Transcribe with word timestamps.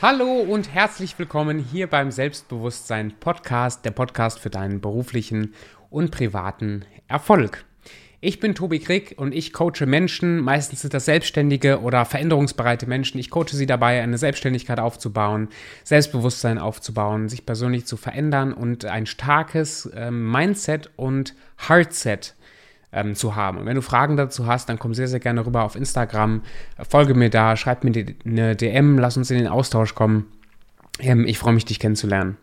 Hallo 0.00 0.42
und 0.42 0.72
herzlich 0.72 1.18
willkommen 1.18 1.58
hier 1.58 1.88
beim 1.88 2.12
Selbstbewusstsein 2.12 3.14
Podcast, 3.18 3.84
der 3.84 3.90
Podcast 3.90 4.38
für 4.38 4.48
deinen 4.48 4.80
beruflichen 4.80 5.54
und 5.90 6.12
privaten 6.12 6.84
Erfolg. 7.08 7.64
Ich 8.20 8.38
bin 8.38 8.54
Tobi 8.54 8.78
Krieg 8.78 9.16
und 9.16 9.34
ich 9.34 9.52
coache 9.52 9.86
Menschen, 9.86 10.38
meistens 10.38 10.82
sind 10.82 10.94
das 10.94 11.06
Selbstständige 11.06 11.80
oder 11.80 12.04
veränderungsbereite 12.04 12.86
Menschen. 12.86 13.18
Ich 13.18 13.28
coache 13.28 13.54
sie 13.54 13.66
dabei, 13.66 14.00
eine 14.00 14.18
Selbstständigkeit 14.18 14.78
aufzubauen, 14.78 15.48
Selbstbewusstsein 15.82 16.58
aufzubauen, 16.58 17.28
sich 17.28 17.44
persönlich 17.44 17.84
zu 17.84 17.96
verändern 17.96 18.52
und 18.52 18.84
ein 18.84 19.06
starkes 19.06 19.86
äh, 19.86 20.12
Mindset 20.12 20.90
und 20.94 21.34
Heartset 21.68 22.36
ähm, 22.92 23.14
zu 23.14 23.36
haben. 23.36 23.58
Und 23.58 23.66
wenn 23.66 23.74
du 23.74 23.82
Fragen 23.82 24.16
dazu 24.16 24.46
hast, 24.46 24.68
dann 24.68 24.78
komm 24.78 24.94
sehr, 24.94 25.08
sehr 25.08 25.20
gerne 25.20 25.44
rüber 25.44 25.64
auf 25.64 25.76
Instagram, 25.76 26.42
folge 26.88 27.14
mir 27.14 27.30
da, 27.30 27.56
schreib 27.56 27.84
mir 27.84 27.92
eine 28.24 28.56
DM, 28.56 28.98
lass 28.98 29.16
uns 29.16 29.30
in 29.30 29.38
den 29.38 29.48
Austausch 29.48 29.94
kommen. 29.94 30.26
Ähm, 30.98 31.26
ich 31.26 31.38
freue 31.38 31.54
mich, 31.54 31.64
dich 31.64 31.78
kennenzulernen. 31.78 32.36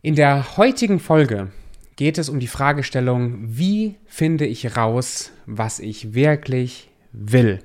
In 0.00 0.14
der 0.14 0.56
heutigen 0.56 1.00
Folge 1.00 1.48
geht 1.96 2.18
es 2.18 2.28
um 2.28 2.38
die 2.38 2.46
Fragestellung, 2.46 3.38
wie 3.40 3.96
finde 4.06 4.46
ich 4.46 4.76
raus, 4.76 5.32
was 5.46 5.80
ich 5.80 6.14
wirklich 6.14 6.90
will? 7.12 7.58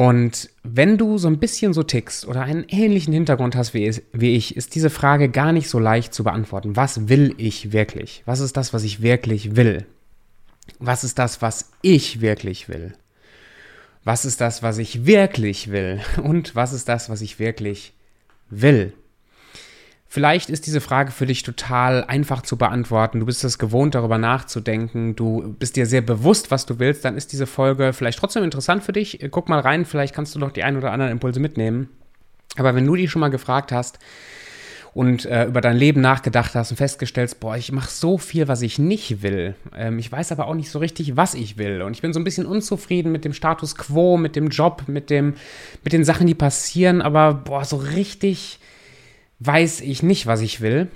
Und 0.00 0.48
wenn 0.62 0.96
du 0.96 1.18
so 1.18 1.28
ein 1.28 1.36
bisschen 1.36 1.74
so 1.74 1.82
tickst 1.82 2.26
oder 2.26 2.40
einen 2.40 2.64
ähnlichen 2.68 3.12
Hintergrund 3.12 3.54
hast 3.54 3.74
wie, 3.74 3.84
ich, 4.34 4.56
ist 4.56 4.74
diese 4.74 4.88
Frage 4.88 5.28
gar 5.28 5.52
nicht 5.52 5.68
so 5.68 5.78
leicht 5.78 6.14
zu 6.14 6.24
beantworten. 6.24 6.74
Was 6.74 7.10
will 7.10 7.34
ich 7.36 7.74
wirklich? 7.74 8.22
Was 8.24 8.40
ist 8.40 8.56
das, 8.56 8.72
was 8.72 8.82
ich 8.82 9.02
wirklich 9.02 9.56
will? 9.56 9.84
Was 10.78 11.04
ist 11.04 11.18
das, 11.18 11.42
was 11.42 11.72
ich 11.82 12.22
wirklich 12.22 12.70
will? 12.70 12.94
Was 14.02 14.24
ist 14.24 14.40
das, 14.40 14.62
was 14.62 14.78
ich 14.78 15.04
wirklich 15.04 15.70
will? 15.70 16.00
Und 16.22 16.56
was 16.56 16.72
ist 16.72 16.88
das, 16.88 17.10
was 17.10 17.20
ich 17.20 17.38
wirklich 17.38 17.92
will? 18.48 18.94
Vielleicht 20.12 20.50
ist 20.50 20.66
diese 20.66 20.80
Frage 20.80 21.12
für 21.12 21.24
dich 21.24 21.44
total 21.44 22.02
einfach 22.02 22.42
zu 22.42 22.56
beantworten. 22.56 23.20
Du 23.20 23.26
bist 23.26 23.44
es 23.44 23.60
gewohnt, 23.60 23.94
darüber 23.94 24.18
nachzudenken. 24.18 25.14
Du 25.14 25.54
bist 25.56 25.76
dir 25.76 25.86
sehr 25.86 26.00
bewusst, 26.00 26.50
was 26.50 26.66
du 26.66 26.80
willst. 26.80 27.04
Dann 27.04 27.16
ist 27.16 27.30
diese 27.30 27.46
Folge 27.46 27.92
vielleicht 27.92 28.18
trotzdem 28.18 28.42
interessant 28.42 28.82
für 28.82 28.90
dich. 28.90 29.20
Guck 29.30 29.48
mal 29.48 29.60
rein, 29.60 29.84
vielleicht 29.84 30.12
kannst 30.12 30.34
du 30.34 30.40
noch 30.40 30.50
die 30.50 30.64
ein 30.64 30.76
oder 30.76 30.90
anderen 30.90 31.12
Impulse 31.12 31.38
mitnehmen. 31.38 31.90
Aber 32.56 32.74
wenn 32.74 32.86
du 32.86 32.96
die 32.96 33.06
schon 33.06 33.20
mal 33.20 33.28
gefragt 33.28 33.70
hast 33.70 34.00
und 34.94 35.26
äh, 35.26 35.44
über 35.44 35.60
dein 35.60 35.76
Leben 35.76 36.00
nachgedacht 36.00 36.56
hast 36.56 36.72
und 36.72 36.76
festgestellt, 36.76 37.38
boah, 37.38 37.56
ich 37.56 37.70
mache 37.70 37.92
so 37.92 38.18
viel, 38.18 38.48
was 38.48 38.62
ich 38.62 38.80
nicht 38.80 39.22
will. 39.22 39.54
Ähm, 39.76 40.00
ich 40.00 40.10
weiß 40.10 40.32
aber 40.32 40.48
auch 40.48 40.54
nicht 40.54 40.72
so 40.72 40.80
richtig, 40.80 41.16
was 41.16 41.34
ich 41.34 41.56
will. 41.56 41.82
Und 41.82 41.92
ich 41.92 42.02
bin 42.02 42.12
so 42.12 42.18
ein 42.18 42.24
bisschen 42.24 42.46
unzufrieden 42.46 43.12
mit 43.12 43.24
dem 43.24 43.32
Status 43.32 43.76
quo, 43.76 44.16
mit 44.16 44.34
dem 44.34 44.48
Job, 44.48 44.82
mit, 44.88 45.08
dem, 45.08 45.34
mit 45.84 45.92
den 45.92 46.02
Sachen, 46.02 46.26
die 46.26 46.34
passieren. 46.34 47.00
Aber 47.00 47.32
boah, 47.32 47.64
so 47.64 47.76
richtig 47.76 48.58
weiß 49.40 49.80
ich 49.80 50.02
nicht, 50.02 50.26
was 50.26 50.40
ich 50.40 50.60
will, 50.60 50.88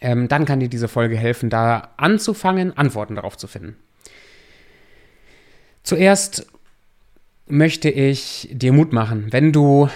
ähm, 0.00 0.28
dann 0.28 0.46
kann 0.46 0.60
dir 0.60 0.68
diese 0.68 0.88
Folge 0.88 1.16
helfen, 1.16 1.50
da 1.50 1.90
anzufangen, 1.96 2.76
Antworten 2.76 3.14
darauf 3.14 3.36
zu 3.36 3.46
finden. 3.46 3.76
Zuerst 5.82 6.46
möchte 7.46 7.90
ich 7.90 8.48
dir 8.52 8.72
Mut 8.72 8.92
machen, 8.92 9.26
wenn 9.30 9.52
du, 9.52 9.88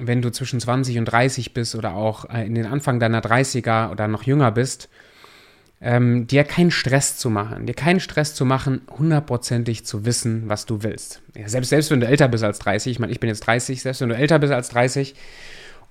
wenn 0.00 0.22
du 0.22 0.30
zwischen 0.30 0.60
20 0.60 0.98
und 0.98 1.04
30 1.06 1.54
bist 1.54 1.74
oder 1.74 1.94
auch 1.94 2.28
äh, 2.30 2.46
in 2.46 2.54
den 2.54 2.66
Anfang 2.66 2.98
deiner 2.98 3.20
30er 3.20 3.90
oder 3.90 4.08
noch 4.08 4.24
jünger 4.24 4.50
bist, 4.50 4.88
ähm, 5.80 6.26
dir 6.26 6.44
keinen 6.44 6.70
Stress 6.70 7.18
zu 7.18 7.28
machen, 7.28 7.66
dir 7.66 7.74
keinen 7.74 8.00
Stress 8.00 8.34
zu 8.34 8.44
machen, 8.44 8.80
hundertprozentig 8.98 9.84
zu 9.84 10.06
wissen, 10.06 10.44
was 10.48 10.66
du 10.66 10.82
willst. 10.82 11.20
Ja, 11.36 11.48
selbst, 11.48 11.68
selbst 11.68 11.90
wenn 11.90 12.00
du 12.00 12.06
älter 12.06 12.28
bist 12.28 12.42
als 12.42 12.58
30, 12.60 12.92
ich 12.92 12.98
meine, 12.98 13.12
ich 13.12 13.20
bin 13.20 13.28
jetzt 13.28 13.40
30, 13.40 13.82
selbst 13.82 14.00
wenn 14.00 14.08
du 14.08 14.16
älter 14.16 14.38
bist 14.38 14.52
als 14.52 14.70
30, 14.70 15.14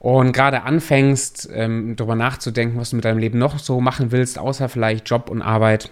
und 0.06 0.34
gerade 0.34 0.62
anfängst, 0.62 1.50
ähm, 1.52 1.96
darüber 1.96 2.14
nachzudenken, 2.14 2.78
was 2.78 2.92
du 2.92 2.96
mit 2.96 3.06
deinem 3.06 3.18
Leben 3.18 3.40
noch 3.40 3.58
so 3.58 3.82
machen 3.82 4.12
willst, 4.12 4.38
außer 4.38 4.70
vielleicht 4.70 5.10
Job 5.10 5.32
und 5.32 5.42
Arbeit 5.42 5.90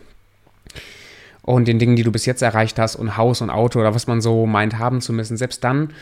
und 1.42 1.68
den 1.68 1.80
Dingen, 1.80 1.96
die 1.96 2.04
du 2.04 2.12
bis 2.12 2.28
jetzt 2.28 2.44
erreicht 2.44 2.78
hast 2.78 2.96
und 2.96 3.18
Haus 3.18 3.42
und 3.42 3.50
Auto 3.50 3.80
oder 3.80 3.96
was 3.96 4.06
man 4.06 4.22
so 4.22 4.46
meint 4.46 4.78
haben 4.78 5.02
zu 5.02 5.14
müssen, 5.14 5.36
selbst 5.36 5.64
dann 5.64 5.94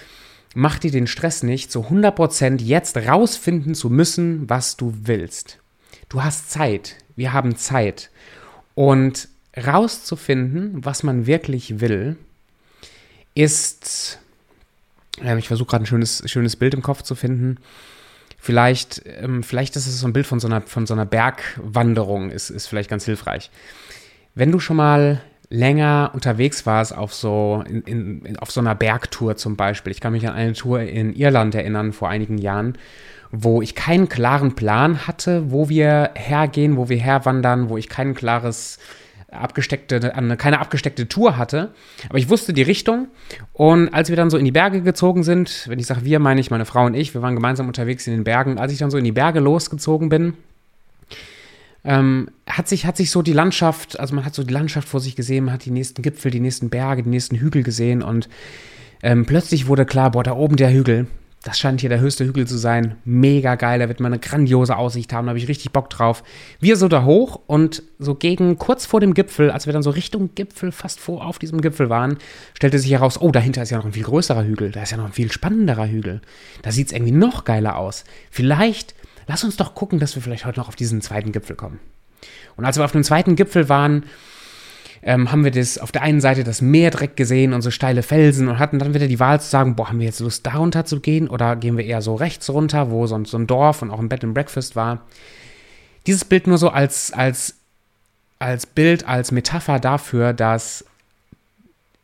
mach 0.53 0.77
dir 0.77 0.91
den 0.91 1.07
Stress 1.07 1.41
nicht, 1.41 1.72
zu 1.72 1.85
100% 1.85 2.59
jetzt 2.59 2.97
rausfinden 2.97 3.75
zu 3.75 3.89
müssen, 3.89 4.49
was 4.49 4.75
du 4.75 4.93
willst. 5.03 5.59
Du 6.09 6.22
hast 6.22 6.51
Zeit. 6.51 6.97
Wir 7.16 7.31
haben 7.31 7.55
Zeit. 7.55 8.09
Und 8.75 9.29
rauszufinden, 9.55 10.83
was 10.83 11.03
man 11.03 11.28
wirklich 11.28 11.79
will, 11.79 12.17
ist, 13.35 14.19
äh, 15.23 15.39
ich 15.39 15.47
versuche 15.47 15.69
gerade 15.69 15.85
ein 15.85 15.88
schönes, 15.88 16.23
schönes 16.25 16.57
Bild 16.57 16.73
im 16.73 16.81
Kopf 16.81 17.03
zu 17.03 17.16
finden, 17.16 17.57
Vielleicht, 18.44 19.03
ähm, 19.06 19.44
vielleicht 19.44 19.75
ist 19.75 19.85
es 19.85 20.00
so 20.00 20.07
ein 20.07 20.13
Bild 20.13 20.25
von 20.25 20.40
so 20.40 20.47
einer, 20.47 20.62
von 20.62 20.88
so 20.88 20.96
einer 20.96 21.06
Bergwanderung, 21.06 22.31
ist, 22.31 22.50
ist 22.50 22.66
vielleicht 22.66 22.90
ganz 22.90 23.06
hilfreich. 23.06 23.52
Wenn 24.34 24.52
du 24.52 24.59
schon 24.59 24.78
mal 24.78 25.22
länger 25.52 26.09
unterwegs 26.16 26.66
warst 26.66 26.97
auf 26.97 27.13
so, 27.13 27.63
in, 27.68 28.24
in, 28.24 28.40
auf 28.40 28.50
so 28.50 28.62
einer 28.62 28.74
Bergtour 28.74 29.35
zum 29.35 29.57
Beispiel. 29.57 29.91
Ich 29.91 30.00
kann 30.00 30.13
mich 30.13 30.28
an 30.28 30.34
eine 30.34 30.53
Tour 30.53 30.79
in 30.79 31.13
Irland 31.13 31.53
erinnern 31.53 31.94
vor 31.94 32.09
einigen 32.09 32.38
Jahren, 32.38 32.78
wo 33.31 33.62
ich 33.62 33.75
keinen 33.75 34.09
klaren 34.09 34.56
Plan 34.56 35.06
hatte, 35.06 35.52
wo 35.52 35.69
wir 35.69 36.12
hergehen, 36.16 36.78
wo 36.78 36.90
wir 36.90 36.97
herwandern, 36.97 37.69
wo 37.69 37.78
ich 37.78 37.90
kein 37.90 38.16
klares 38.16 38.79
abgesteckte, 39.31 40.16
eine, 40.16 40.38
keine 40.38 40.59
abgesteckte 40.59 41.08
Tour 41.08 41.38
hatte. 41.38 41.74
Aber 42.09 42.18
ich 42.18 42.30
wusste 42.30 42.53
die 42.53 42.62
Richtung. 42.62 43.08
Und 43.53 43.90
als 43.94 44.09
wir 44.09 44.16
dann 44.16 44.30
so 44.30 44.38
in 44.38 44.46
die 44.46 44.52
Berge 44.52 44.81
gezogen 44.81 45.24
sind, 45.24 45.66
wenn 45.68 45.80
ich 45.80 45.88
sage 45.88 46.06
wir, 46.06 46.19
meine 46.19 46.42
ich 46.42 46.52
meine 46.52 46.66
Frau 46.66 46.86
und 46.86 46.94
ich, 46.94 47.14
wir 47.14 47.22
waren 47.22 47.36
gemeinsam 47.36 47.68
unterwegs 47.68 48.08
in 48.08 48.14
den 48.14 48.24
Bergen. 48.24 48.59
Als 48.59 48.72
ich 48.72 48.80
dann 48.80 48.91
so 48.91 48.97
in 48.97 49.03
die 49.03 49.12
Berge 49.12 49.40
losgezogen 49.40 50.09
bin, 50.09 50.34
ähm, 51.84 52.30
hat, 52.47 52.68
sich, 52.68 52.86
hat 52.86 52.97
sich 52.97 53.09
so 53.09 53.22
die 53.22 53.34
Landschaft, 53.34 54.00
also 54.00 54.14
man 54.14 54.25
hat 54.25 54.36
so 54.36 54.44
die 54.44 54.53
Landschaft 54.53 54.88
vor 54.88 55.00
sich 55.00 55.16
gesehen, 55.16 55.46
man 55.46 55.53
hat 55.56 55.66
die 55.66 55.72
nächsten 55.72 56.02
Gipfel, 56.02 56.30
die 56.30 56.40
nächsten 56.40 56.70
Berge, 56.70 57.03
die 57.03 57.09
nächsten 57.09 57.38
Hügel 57.38 57.64
gesehen 57.64 58.03
und 58.03 58.30
ähm, 59.02 59.25
plötzlich 59.25 59.68
wurde 59.68 59.86
klar, 59.86 60.12
boah, 60.12 60.24
da 60.24 60.34
oben 60.34 60.58
der 60.58 60.72
Hügel, 60.72 61.08
das 61.44 61.57
scheint 61.57 61.81
hier 61.81 61.90
der 61.90 62.00
höchste 62.00 62.24
Hügel 62.24 62.47
zu 62.47 62.57
sein. 62.57 62.97
Mega 63.03 63.56
geil, 63.56 63.79
da 63.79 63.88
wird 63.88 64.00
man 64.00 64.13
eine 64.13 64.19
grandiose 64.19 64.78
Aussicht 64.78 65.12
haben, 65.12 65.25
da 65.25 65.29
habe 65.29 65.40
ich 65.40 65.47
richtig 65.47 65.72
Bock 65.72 65.90
drauf. 65.90 66.24
Wir 66.59 66.78
so 66.78 66.88
da 66.88 67.03
hoch 67.03 67.40
und 67.47 67.81
so 67.97 68.13
gegen 68.13 68.59
kurz 68.59 68.85
vor 68.85 69.00
dem 69.00 69.16
Gipfel, 69.16 69.50
als 69.50 69.66
wir 69.66 69.74
dann 69.74 69.81
so 69.81 69.90
Richtung 69.90 70.35
Gipfel, 70.35 70.72
fast 70.72 71.00
vor 71.00 71.25
auf 71.25 71.40
diesem 71.40 71.62
Gipfel 71.62 71.90
waren, 71.90 72.18
stellte 72.53 72.78
sich 72.78 72.91
heraus, 72.91 73.19
oh, 73.19 73.31
dahinter 73.31 73.63
ist 73.63 73.72
ja 73.72 73.78
noch 73.78 73.85
ein 73.85 73.94
viel 73.94 74.03
größerer 74.03 74.46
Hügel, 74.46 74.72
da 74.72 74.84
ist 74.84 74.91
ja 74.91 74.97
noch 74.97 75.06
ein 75.06 75.13
viel 75.13 75.31
spannenderer 75.31 75.88
Hügel. 75.88 76.22
Da 76.62 76.72
sieht 76.72 76.88
es 76.88 76.94
irgendwie 76.94 77.12
noch 77.12 77.44
geiler 77.44 77.78
aus. 77.78 78.03
Vielleicht, 78.29 78.94
lass 79.25 79.44
uns 79.44 79.58
doch 79.58 79.73
gucken, 79.73 80.00
dass 80.00 80.13
wir 80.16 80.22
vielleicht 80.22 80.46
heute 80.46 80.59
noch 80.59 80.68
auf 80.68 80.75
diesen 80.75 81.02
zweiten 81.02 81.31
Gipfel 81.31 81.56
kommen. 81.56 81.79
Und 82.56 82.66
als 82.66 82.78
wir 82.78 82.85
auf 82.85 82.91
dem 82.91 83.03
zweiten 83.03 83.35
Gipfel 83.35 83.68
waren, 83.68 84.06
ähm, 85.03 85.31
haben 85.31 85.44
wir 85.44 85.51
das 85.51 85.78
auf 85.78 85.91
der 85.91 86.03
einen 86.03 86.22
Seite 86.22 86.44
das 86.44 86.62
Meer 86.62 86.91
direkt 86.91 87.17
gesehen 87.17 87.53
und 87.53 87.62
so 87.62 87.72
steile 87.72 88.03
Felsen 88.03 88.47
und 88.47 88.59
hatten 88.59 88.79
dann 88.79 88.94
wieder 88.94 89.07
die 89.07 89.19
Wahl 89.19 89.41
zu 89.41 89.50
sagen, 89.50 89.75
boah, 89.75 89.89
haben 89.89 90.00
wir 90.00 90.06
jetzt 90.06 90.19
Lust, 90.19 90.45
da 90.45 90.53
runter 90.53 90.85
zu 90.85 91.00
gehen 91.00 91.28
oder 91.28 91.56
gehen 91.56 91.78
wir 91.78 91.85
eher 91.85 92.01
so 92.01 92.16
rechts 92.16 92.50
runter, 92.50 92.91
wo 92.91 93.07
so, 93.07 93.23
so 93.25 93.38
ein 93.38 93.47
Dorf 93.47 93.81
und 93.81 93.90
auch 93.90 94.00
ein 94.00 94.09
Bed 94.09 94.23
and 94.23 94.34
Breakfast 94.34 94.75
war. 94.75 95.01
Dieses 96.06 96.25
Bild 96.25 96.47
nur 96.47 96.57
so 96.57 96.69
als, 96.69 97.11
als, 97.13 97.56
als 98.40 98.66
Bild, 98.66 99.07
als 99.07 99.31
Metapher 99.31 99.79
dafür, 99.79 100.34
dass 100.34 100.85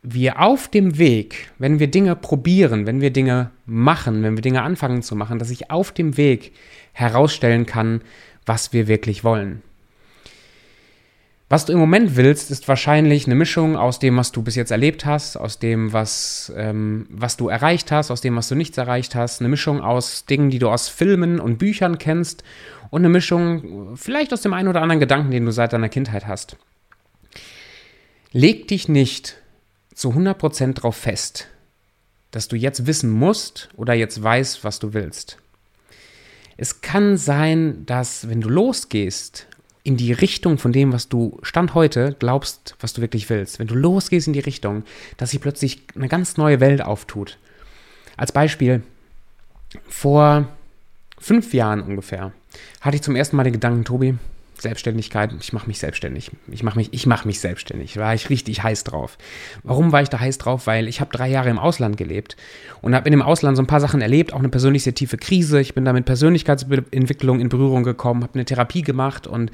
wir 0.02 0.40
auf 0.40 0.68
dem 0.68 0.98
Weg, 0.98 1.50
wenn 1.58 1.78
wir 1.78 1.88
Dinge 1.88 2.16
probieren, 2.16 2.86
wenn 2.86 3.00
wir 3.00 3.10
Dinge 3.10 3.50
machen, 3.66 4.22
wenn 4.22 4.36
wir 4.36 4.42
Dinge 4.42 4.62
anfangen 4.62 5.02
zu 5.02 5.16
machen, 5.16 5.38
dass 5.38 5.50
ich 5.50 5.70
auf 5.70 5.92
dem 5.92 6.16
Weg 6.16 6.52
herausstellen 6.92 7.66
kann, 7.66 8.00
was 8.46 8.72
wir 8.72 8.88
wirklich 8.88 9.24
wollen. 9.24 9.62
Was 11.50 11.64
du 11.64 11.72
im 11.72 11.78
Moment 11.78 12.16
willst, 12.16 12.50
ist 12.50 12.68
wahrscheinlich 12.68 13.24
eine 13.24 13.34
Mischung 13.34 13.76
aus 13.76 13.98
dem, 13.98 14.18
was 14.18 14.32
du 14.32 14.42
bis 14.42 14.54
jetzt 14.54 14.70
erlebt 14.70 15.06
hast, 15.06 15.36
aus 15.36 15.58
dem, 15.58 15.94
was, 15.94 16.52
ähm, 16.54 17.06
was 17.08 17.38
du 17.38 17.48
erreicht 17.48 17.90
hast, 17.90 18.10
aus 18.10 18.20
dem, 18.20 18.36
was 18.36 18.48
du 18.48 18.54
nichts 18.54 18.76
erreicht 18.76 19.14
hast, 19.14 19.40
eine 19.40 19.48
Mischung 19.48 19.80
aus 19.80 20.26
Dingen, 20.26 20.50
die 20.50 20.58
du 20.58 20.68
aus 20.68 20.88
Filmen 20.88 21.40
und 21.40 21.56
Büchern 21.56 21.96
kennst 21.96 22.44
und 22.90 23.00
eine 23.00 23.08
Mischung 23.08 23.96
vielleicht 23.96 24.34
aus 24.34 24.42
dem 24.42 24.52
einen 24.52 24.68
oder 24.68 24.82
anderen 24.82 25.00
Gedanken, 25.00 25.30
den 25.30 25.46
du 25.46 25.50
seit 25.50 25.72
deiner 25.72 25.88
Kindheit 25.88 26.26
hast. 26.26 26.56
Leg 28.30 28.68
dich 28.68 28.88
nicht 28.88 29.36
zu 29.94 30.10
100% 30.10 30.74
darauf 30.74 30.96
fest, 30.96 31.48
dass 32.30 32.48
du 32.48 32.56
jetzt 32.56 32.86
wissen 32.86 33.10
musst 33.10 33.70
oder 33.74 33.94
jetzt 33.94 34.22
weißt, 34.22 34.64
was 34.64 34.80
du 34.80 34.92
willst. 34.92 35.38
Es 36.58 36.82
kann 36.82 37.16
sein, 37.16 37.86
dass 37.86 38.28
wenn 38.28 38.42
du 38.42 38.50
losgehst 38.50 39.46
in 39.82 39.96
die 39.96 40.12
Richtung 40.12 40.58
von 40.58 40.72
dem, 40.72 40.92
was 40.92 41.08
du 41.08 41.38
Stand 41.42 41.74
heute 41.74 42.14
glaubst, 42.18 42.76
was 42.80 42.92
du 42.92 43.00
wirklich 43.00 43.30
willst, 43.30 43.58
wenn 43.58 43.66
du 43.66 43.74
losgehst 43.74 44.26
in 44.26 44.32
die 44.32 44.40
Richtung, 44.40 44.84
dass 45.16 45.30
sich 45.30 45.40
plötzlich 45.40 45.82
eine 45.94 46.08
ganz 46.08 46.36
neue 46.36 46.60
Welt 46.60 46.82
auftut. 46.82 47.38
Als 48.16 48.32
Beispiel, 48.32 48.82
vor 49.88 50.48
fünf 51.18 51.54
Jahren 51.54 51.82
ungefähr 51.82 52.32
hatte 52.80 52.96
ich 52.96 53.02
zum 53.02 53.16
ersten 53.16 53.36
Mal 53.36 53.44
den 53.44 53.52
Gedanken, 53.52 53.84
Tobi, 53.84 54.16
Selbstständigkeit, 54.60 55.32
ich 55.40 55.52
mache 55.52 55.66
mich 55.66 55.78
selbstständig. 55.78 56.30
Ich 56.50 56.62
mache 56.62 56.78
mich, 56.78 56.92
ich 56.92 57.06
mache 57.06 57.26
mich 57.26 57.40
selbstständig. 57.40 57.96
War 57.96 58.14
ich 58.14 58.30
richtig 58.30 58.62
heiß 58.62 58.84
drauf. 58.84 59.18
Warum 59.62 59.92
war 59.92 60.02
ich 60.02 60.08
da 60.08 60.20
heiß 60.20 60.38
drauf? 60.38 60.66
Weil 60.66 60.88
ich 60.88 61.00
habe 61.00 61.16
drei 61.16 61.28
Jahre 61.28 61.50
im 61.50 61.58
Ausland 61.58 61.96
gelebt 61.96 62.36
und 62.80 62.94
habe 62.94 63.06
in 63.06 63.12
dem 63.12 63.22
Ausland 63.22 63.56
so 63.56 63.62
ein 63.62 63.66
paar 63.66 63.80
Sachen 63.80 64.00
erlebt, 64.00 64.32
auch 64.32 64.38
eine 64.38 64.48
persönlich 64.48 64.82
sehr 64.82 64.94
tiefe 64.94 65.16
Krise. 65.16 65.60
Ich 65.60 65.74
bin 65.74 65.84
da 65.84 65.92
mit 65.92 66.04
Persönlichkeitsentwicklung 66.04 67.40
in 67.40 67.48
Berührung 67.48 67.82
gekommen, 67.82 68.22
habe 68.22 68.34
eine 68.34 68.44
Therapie 68.44 68.82
gemacht 68.82 69.26
und 69.26 69.50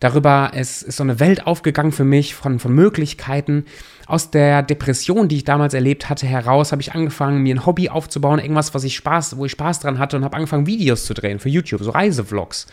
darüber 0.00 0.52
ist, 0.54 0.82
ist 0.82 0.96
so 0.96 1.02
eine 1.02 1.20
Welt 1.20 1.46
aufgegangen 1.46 1.92
für 1.92 2.04
mich 2.04 2.34
von, 2.34 2.58
von 2.58 2.74
Möglichkeiten. 2.74 3.64
Aus 4.06 4.30
der 4.30 4.62
Depression, 4.62 5.28
die 5.28 5.36
ich 5.36 5.44
damals 5.44 5.74
erlebt 5.74 6.08
hatte, 6.08 6.26
heraus 6.26 6.72
habe 6.72 6.82
ich 6.82 6.92
angefangen, 6.92 7.42
mir 7.42 7.54
ein 7.54 7.66
Hobby 7.66 7.88
aufzubauen, 7.88 8.38
irgendwas, 8.38 8.74
was 8.74 8.84
ich 8.84 8.94
Spaß, 8.94 9.36
wo 9.36 9.46
ich 9.46 9.52
Spaß 9.52 9.80
dran 9.80 9.98
hatte 9.98 10.16
und 10.16 10.24
habe 10.24 10.36
angefangen, 10.36 10.66
Videos 10.66 11.04
zu 11.04 11.14
drehen 11.14 11.40
für 11.40 11.48
YouTube, 11.48 11.82
so 11.82 11.90
Reisevlogs. 11.90 12.66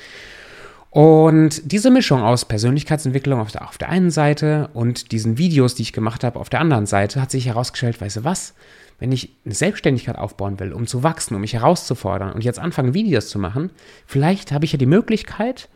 Und 0.93 1.71
diese 1.71 1.89
Mischung 1.89 2.21
aus 2.21 2.45
Persönlichkeitsentwicklung 2.45 3.39
auf 3.39 3.51
der, 3.51 3.67
auf 3.67 3.79
der 3.79 3.89
einen 3.89 4.11
Seite 4.11 4.69
und 4.75 5.11
diesen 5.11 5.39
Videos, 5.39 5.73
die 5.73 5.81
ich 5.81 5.91
gemacht 5.91 6.23
habe, 6.23 6.39
auf 6.39 6.49
der 6.49 6.59
anderen 6.59 6.85
Seite, 6.85 7.19
hat 7.19 7.31
sich 7.31 7.47
herausgestellt, 7.47 7.99
weißt 7.99 8.17
du 8.17 8.23
was? 8.23 8.53
Wenn 8.99 9.11
ich 9.11 9.35
eine 9.43 9.55
Selbstständigkeit 9.55 10.19
aufbauen 10.19 10.59
will, 10.59 10.71
um 10.71 10.85
zu 10.85 11.01
wachsen, 11.01 11.33
um 11.33 11.41
mich 11.41 11.53
herauszufordern 11.53 12.31
und 12.31 12.43
jetzt 12.43 12.59
anfangen, 12.59 12.93
Videos 12.93 13.29
zu 13.29 13.39
machen, 13.39 13.71
vielleicht 14.05 14.51
habe 14.51 14.65
ich 14.65 14.71
ja 14.71 14.77
die 14.77 14.85
Möglichkeit, 14.85 15.67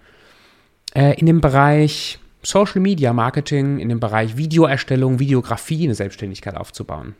äh, 0.93 1.19
in 1.19 1.25
dem 1.25 1.41
Bereich 1.41 2.19
Social 2.43 2.79
Media 2.79 3.11
Marketing, 3.11 3.79
in 3.79 3.89
dem 3.89 3.99
Bereich 3.99 4.37
Videoerstellung, 4.37 5.17
Videografie 5.17 5.85
eine 5.85 5.95
Selbstständigkeit 5.95 6.55
aufzubauen. 6.55 7.15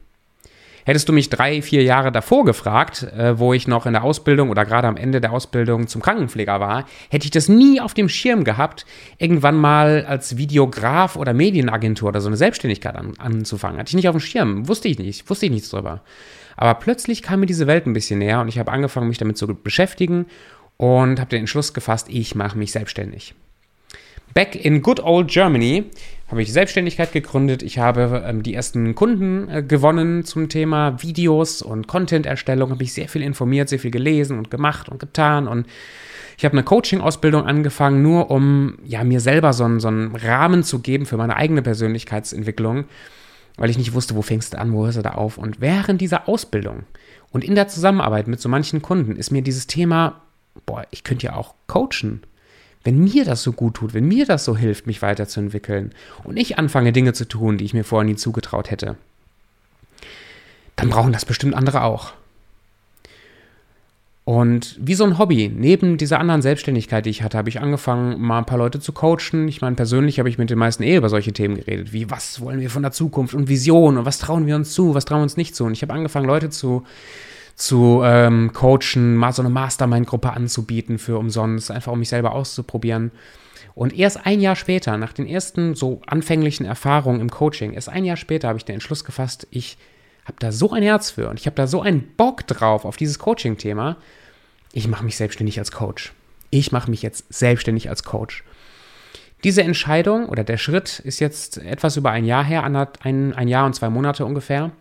Hättest 0.87 1.09
du 1.09 1.11
mich 1.11 1.29
drei, 1.29 1.61
vier 1.61 1.83
Jahre 1.83 2.13
davor 2.13 2.45
gefragt, 2.45 3.03
äh, 3.03 3.37
wo 3.37 3.51
ich 3.51 3.67
noch 3.67 3.85
in 3.85 3.91
der 3.91 4.05
Ausbildung 4.05 4.49
oder 4.49 4.63
gerade 4.63 4.87
am 4.87 4.95
Ende 4.95 5.19
der 5.19 5.33
Ausbildung 5.33 5.87
zum 5.87 6.01
Krankenpfleger 6.01 6.61
war, 6.61 6.85
hätte 7.09 7.25
ich 7.25 7.31
das 7.31 7.49
nie 7.49 7.81
auf 7.81 7.93
dem 7.93 8.07
Schirm 8.07 8.45
gehabt, 8.45 8.85
irgendwann 9.17 9.57
mal 9.57 10.05
als 10.07 10.37
Videograf 10.37 11.17
oder 11.17 11.33
Medienagentur 11.33 12.07
oder 12.07 12.21
so 12.21 12.29
eine 12.29 12.37
Selbstständigkeit 12.37 12.95
an, 12.95 13.15
anzufangen. 13.17 13.77
Hatte 13.77 13.89
ich 13.89 13.95
nicht 13.95 14.07
auf 14.07 14.15
dem 14.15 14.21
Schirm, 14.21 14.69
wusste 14.69 14.87
ich 14.87 14.97
nicht, 14.97 15.29
wusste 15.29 15.47
ich 15.47 15.51
nichts 15.51 15.71
drüber. 15.71 16.03
Aber 16.55 16.75
plötzlich 16.75 17.21
kam 17.21 17.41
mir 17.41 17.47
diese 17.47 17.67
Welt 17.67 17.85
ein 17.85 17.91
bisschen 17.91 18.19
näher 18.19 18.39
und 18.39 18.47
ich 18.47 18.57
habe 18.57 18.71
angefangen, 18.71 19.09
mich 19.09 19.17
damit 19.17 19.37
zu 19.37 19.45
beschäftigen 19.45 20.25
und 20.77 21.19
habe 21.19 21.31
den 21.31 21.41
Entschluss 21.41 21.73
gefasst, 21.73 22.07
ich 22.09 22.33
mache 22.33 22.57
mich 22.57 22.71
selbstständig. 22.71 23.35
Back 24.37 24.55
in 24.55 24.83
good 24.83 24.99
old 24.99 25.29
Germany 25.29 25.85
habe 26.27 26.43
ich 26.43 26.53
Selbstständigkeit 26.53 27.11
gegründet. 27.11 27.63
Ich 27.63 27.79
habe 27.79 28.23
ähm, 28.23 28.43
die 28.43 28.53
ersten 28.53 28.93
Kunden 28.93 29.49
äh, 29.49 29.63
gewonnen 29.63 30.25
zum 30.25 30.47
Thema 30.47 31.01
Videos 31.01 31.63
und 31.63 31.87
Content-Erstellung. 31.87 32.69
Habe 32.69 32.83
ich 32.83 32.93
sehr 32.93 33.09
viel 33.09 33.23
informiert, 33.23 33.67
sehr 33.67 33.79
viel 33.79 33.89
gelesen 33.89 34.37
und 34.37 34.51
gemacht 34.51 34.89
und 34.89 34.99
getan. 34.99 35.47
Und 35.47 35.65
ich 36.37 36.45
habe 36.45 36.51
eine 36.51 36.61
Coaching-Ausbildung 36.61 37.47
angefangen, 37.47 38.03
nur 38.03 38.29
um 38.29 38.77
ja, 38.85 39.03
mir 39.03 39.21
selber 39.21 39.53
so 39.53 39.63
einen, 39.63 39.79
so 39.79 39.87
einen 39.87 40.15
Rahmen 40.15 40.61
zu 40.61 40.81
geben 40.81 41.07
für 41.07 41.17
meine 41.17 41.35
eigene 41.35 41.63
Persönlichkeitsentwicklung, 41.63 42.85
weil 43.57 43.71
ich 43.71 43.79
nicht 43.79 43.95
wusste, 43.95 44.15
wo 44.15 44.21
fängst 44.21 44.53
du 44.53 44.59
an, 44.59 44.71
wo 44.71 44.85
hörst 44.85 44.99
du 44.99 45.01
da 45.01 45.13
auf. 45.15 45.39
Und 45.39 45.61
während 45.61 45.99
dieser 45.99 46.29
Ausbildung 46.29 46.83
und 47.31 47.43
in 47.43 47.55
der 47.55 47.69
Zusammenarbeit 47.69 48.27
mit 48.27 48.39
so 48.39 48.49
manchen 48.49 48.83
Kunden 48.83 49.15
ist 49.15 49.31
mir 49.31 49.41
dieses 49.41 49.65
Thema, 49.65 50.21
boah, 50.67 50.85
ich 50.91 51.03
könnte 51.03 51.25
ja 51.25 51.35
auch 51.35 51.55
coachen 51.65 52.21
wenn 52.87 53.03
mir 53.03 53.25
das 53.25 53.43
so 53.43 53.51
gut 53.51 53.73
tut, 53.73 53.93
wenn 53.93 54.07
mir 54.07 54.25
das 54.25 54.45
so 54.45 54.55
hilft, 54.55 54.87
mich 54.87 55.01
weiterzuentwickeln 55.01 55.91
und 56.23 56.37
ich 56.37 56.57
anfange 56.57 56.93
Dinge 56.93 57.11
zu 57.11 57.27
tun, 57.27 57.57
die 57.57 57.65
ich 57.65 57.73
mir 57.73 57.83
vorher 57.83 58.05
nie 58.05 58.15
zugetraut 58.15 58.71
hätte, 58.71 58.95
dann 60.77 60.89
brauchen 60.89 61.11
das 61.11 61.25
bestimmt 61.25 61.53
andere 61.53 61.83
auch. 61.83 62.13
Und 64.23 64.77
wie 64.79 64.93
so 64.93 65.03
ein 65.03 65.17
Hobby, 65.17 65.51
neben 65.53 65.97
dieser 65.97 66.21
anderen 66.21 66.41
Selbstständigkeit, 66.41 67.05
die 67.05 67.09
ich 67.09 67.23
hatte, 67.23 67.37
habe 67.37 67.49
ich 67.49 67.59
angefangen, 67.59 68.21
mal 68.21 68.37
ein 68.37 68.45
paar 68.45 68.57
Leute 68.57 68.79
zu 68.79 68.93
coachen. 68.93 69.49
Ich 69.49 69.59
meine, 69.59 69.75
persönlich 69.75 70.19
habe 70.19 70.29
ich 70.29 70.37
mit 70.37 70.49
den 70.49 70.57
meisten 70.57 70.83
eh 70.83 70.95
über 70.95 71.09
solche 71.09 71.33
Themen 71.33 71.57
geredet, 71.57 71.91
wie 71.91 72.09
was 72.09 72.39
wollen 72.39 72.61
wir 72.61 72.69
von 72.69 72.83
der 72.83 72.93
Zukunft 72.93 73.33
und 73.33 73.49
Vision 73.49 73.97
und 73.97 74.05
was 74.05 74.17
trauen 74.17 74.47
wir 74.47 74.55
uns 74.55 74.71
zu, 74.71 74.95
was 74.95 75.03
trauen 75.03 75.19
wir 75.19 75.23
uns 75.23 75.35
nicht 75.35 75.57
zu. 75.57 75.65
Und 75.65 75.73
ich 75.73 75.81
habe 75.81 75.91
angefangen, 75.91 76.25
Leute 76.25 76.49
zu 76.49 76.85
zu 77.57 78.01
ähm, 78.05 78.53
coachen, 78.53 79.15
mal 79.15 79.33
so 79.33 79.41
eine 79.41 79.49
Mastermind-Gruppe 79.49 80.31
anzubieten 80.31 80.99
für 80.99 81.17
umsonst, 81.17 81.71
einfach 81.71 81.91
um 81.91 81.99
mich 81.99 82.09
selber 82.09 82.31
auszuprobieren. 82.33 83.11
Und 83.73 83.97
erst 83.97 84.25
ein 84.25 84.39
Jahr 84.39 84.55
später, 84.55 84.97
nach 84.97 85.11
den 85.11 85.27
ersten 85.27 85.73
so 85.75 86.01
anfänglichen 86.05 86.65
Erfahrungen 86.65 87.19
im 87.19 87.31
Coaching, 87.31 87.73
erst 87.73 87.89
ein 87.89 88.05
Jahr 88.05 88.15
später 88.15 88.47
habe 88.47 88.59
ich 88.59 88.65
den 88.65 88.75
Entschluss 88.75 89.03
gefasst, 89.03 89.47
ich 89.49 89.77
habe 90.25 90.37
da 90.39 90.51
so 90.51 90.71
ein 90.71 90.83
Herz 90.83 91.09
für 91.09 91.29
und 91.29 91.39
ich 91.39 91.47
habe 91.47 91.55
da 91.55 91.67
so 91.67 91.81
einen 91.81 92.15
Bock 92.15 92.45
drauf 92.45 92.85
auf 92.85 92.95
dieses 92.95 93.17
Coaching-Thema. 93.17 93.97
Ich 94.71 94.87
mache 94.87 95.03
mich 95.03 95.17
selbstständig 95.17 95.57
als 95.57 95.71
Coach. 95.71 96.13
Ich 96.51 96.71
mache 96.71 96.91
mich 96.91 97.01
jetzt 97.01 97.25
selbstständig 97.33 97.89
als 97.89 98.03
Coach. 98.03 98.43
Diese 99.43 99.63
Entscheidung 99.63 100.29
oder 100.29 100.43
der 100.43 100.57
Schritt 100.57 100.99
ist 100.99 101.19
jetzt 101.19 101.57
etwas 101.57 101.97
über 101.97 102.11
ein 102.11 102.25
Jahr 102.25 102.43
her, 102.43 102.63
ein, 102.63 103.33
ein 103.33 103.47
Jahr 103.47 103.65
und 103.65 103.73
zwei 103.73 103.89
Monate 103.89 104.25
ungefähr. 104.25 104.71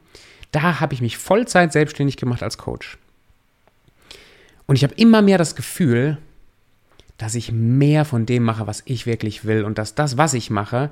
Da 0.52 0.80
habe 0.80 0.94
ich 0.94 1.00
mich 1.00 1.16
Vollzeit 1.16 1.72
selbstständig 1.72 2.16
gemacht 2.16 2.42
als 2.42 2.58
Coach. 2.58 2.98
Und 4.66 4.76
ich 4.76 4.82
habe 4.82 4.94
immer 4.94 5.22
mehr 5.22 5.38
das 5.38 5.54
Gefühl, 5.54 6.18
dass 7.18 7.34
ich 7.34 7.52
mehr 7.52 8.04
von 8.04 8.26
dem 8.26 8.42
mache, 8.42 8.66
was 8.66 8.82
ich 8.84 9.06
wirklich 9.06 9.44
will 9.44 9.64
und 9.64 9.78
dass 9.78 9.94
das, 9.94 10.16
was 10.16 10.34
ich 10.34 10.50
mache, 10.50 10.90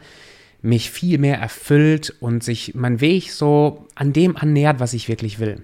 mich 0.63 0.91
viel 0.91 1.19
mehr 1.19 1.39
erfüllt 1.39 2.15
und 2.21 2.43
sich 2.43 2.75
mein 2.75 3.01
Weg 3.01 3.31
so 3.31 3.87
an 3.95 4.13
dem 4.13 4.37
annähert, 4.37 4.81
was 4.81 4.95
ich 4.95 5.09
wirklich 5.09 5.39
will. 5.39 5.63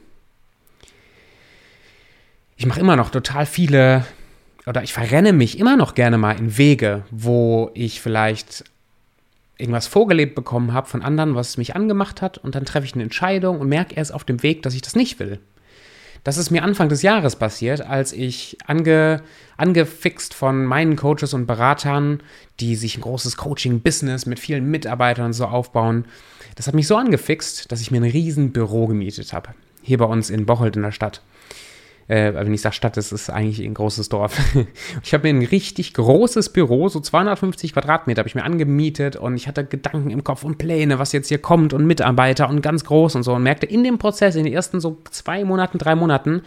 Ich 2.57 2.67
mache 2.67 2.81
immer 2.81 2.97
noch 2.97 3.09
total 3.09 3.47
viele 3.47 4.05
oder 4.67 4.83
ich 4.83 4.93
verrenne 4.93 5.33
mich 5.33 5.59
immer 5.59 5.77
noch 5.77 5.95
gerne 5.95 6.19
mal 6.19 6.39
in 6.39 6.59
Wege, 6.59 7.05
wo 7.11 7.71
ich 7.73 8.03
vielleicht 8.03 8.65
irgendwas 9.61 9.87
vorgelebt 9.87 10.35
bekommen 10.35 10.73
habe 10.73 10.89
von 10.89 11.03
anderen, 11.03 11.35
was 11.35 11.57
mich 11.57 11.77
angemacht 11.77 12.23
hat 12.23 12.39
und 12.39 12.55
dann 12.55 12.65
treffe 12.65 12.87
ich 12.87 12.95
eine 12.95 13.03
Entscheidung 13.03 13.61
und 13.61 13.69
merke 13.69 13.95
erst 13.95 14.13
auf 14.13 14.25
dem 14.25 14.43
Weg, 14.43 14.63
dass 14.63 14.75
ich 14.75 14.83
das 14.83 14.97
nicht 14.97 15.19
will. 15.19 15.41
Das 16.23 16.37
ist 16.37 16.51
mir 16.51 16.63
Anfang 16.63 16.89
des 16.91 17.03
Jahres 17.03 17.37
passiert, 17.37 17.81
als 17.81 18.13
ich 18.13 18.59
ange, 18.67 19.23
angefixt 19.57 20.35
von 20.35 20.67
meinen 20.67 20.97
Coaches 20.97 21.33
und 21.33 21.47
Beratern, 21.47 22.23
die 22.61 22.77
sich 22.77 22.99
ein 22.99 23.01
großes 23.01 23.37
Coaching-Business 23.39 24.27
mit 24.27 24.39
vielen 24.39 24.71
Mitarbeitern 24.71 25.27
und 25.27 25.33
so 25.33 25.47
aufbauen. 25.47 26.05
Das 26.57 26.67
hat 26.67 26.75
mich 26.75 26.87
so 26.87 26.97
angefixt, 26.97 27.73
dass 27.73 27.81
ich 27.81 27.91
mir 27.91 27.99
ein 27.99 28.11
riesen 28.11 28.53
Büro 28.53 28.87
gemietet 28.87 29.33
habe. 29.33 29.51
Hier 29.83 29.97
bei 29.97 30.05
uns 30.05 30.29
in 30.29 30.45
Bocholt 30.45 30.77
in 30.77 30.83
der 30.83 30.93
Stadt. 30.93 31.23
Äh, 32.11 32.35
wenn 32.35 32.53
ich 32.53 32.61
sage 32.61 32.75
Stadt, 32.75 32.97
das 32.97 33.13
ist 33.13 33.31
eigentlich 33.31 33.65
ein 33.65 33.73
großes 33.73 34.09
Dorf. 34.09 34.37
ich 35.05 35.15
habe 35.15 35.33
mir 35.33 35.39
ein 35.39 35.47
richtig 35.47 35.95
großes 35.95 36.49
Büro, 36.49 36.89
so 36.89 36.99
250 36.99 37.73
Quadratmeter, 37.73 38.19
habe 38.19 38.29
ich 38.29 38.35
mir 38.35 38.43
angemietet 38.43 39.15
und 39.15 39.37
ich 39.37 39.47
hatte 39.47 39.65
Gedanken 39.65 40.11
im 40.11 40.25
Kopf 40.25 40.43
und 40.43 40.59
Pläne, 40.59 40.99
was 40.99 41.13
jetzt 41.13 41.29
hier 41.29 41.39
kommt 41.39 41.73
und 41.73 41.87
Mitarbeiter 41.87 42.49
und 42.49 42.63
ganz 42.63 42.83
groß 42.83 43.15
und 43.15 43.23
so 43.23 43.35
und 43.35 43.45
merkte 43.45 43.67
in 43.67 43.85
dem 43.85 43.99
Prozess, 43.99 44.35
in 44.35 44.43
den 44.43 44.53
ersten 44.53 44.81
so 44.81 44.99
zwei 45.13 45.45
Monaten, 45.45 45.79
drei 45.79 45.95
Monaten, 45.95 46.43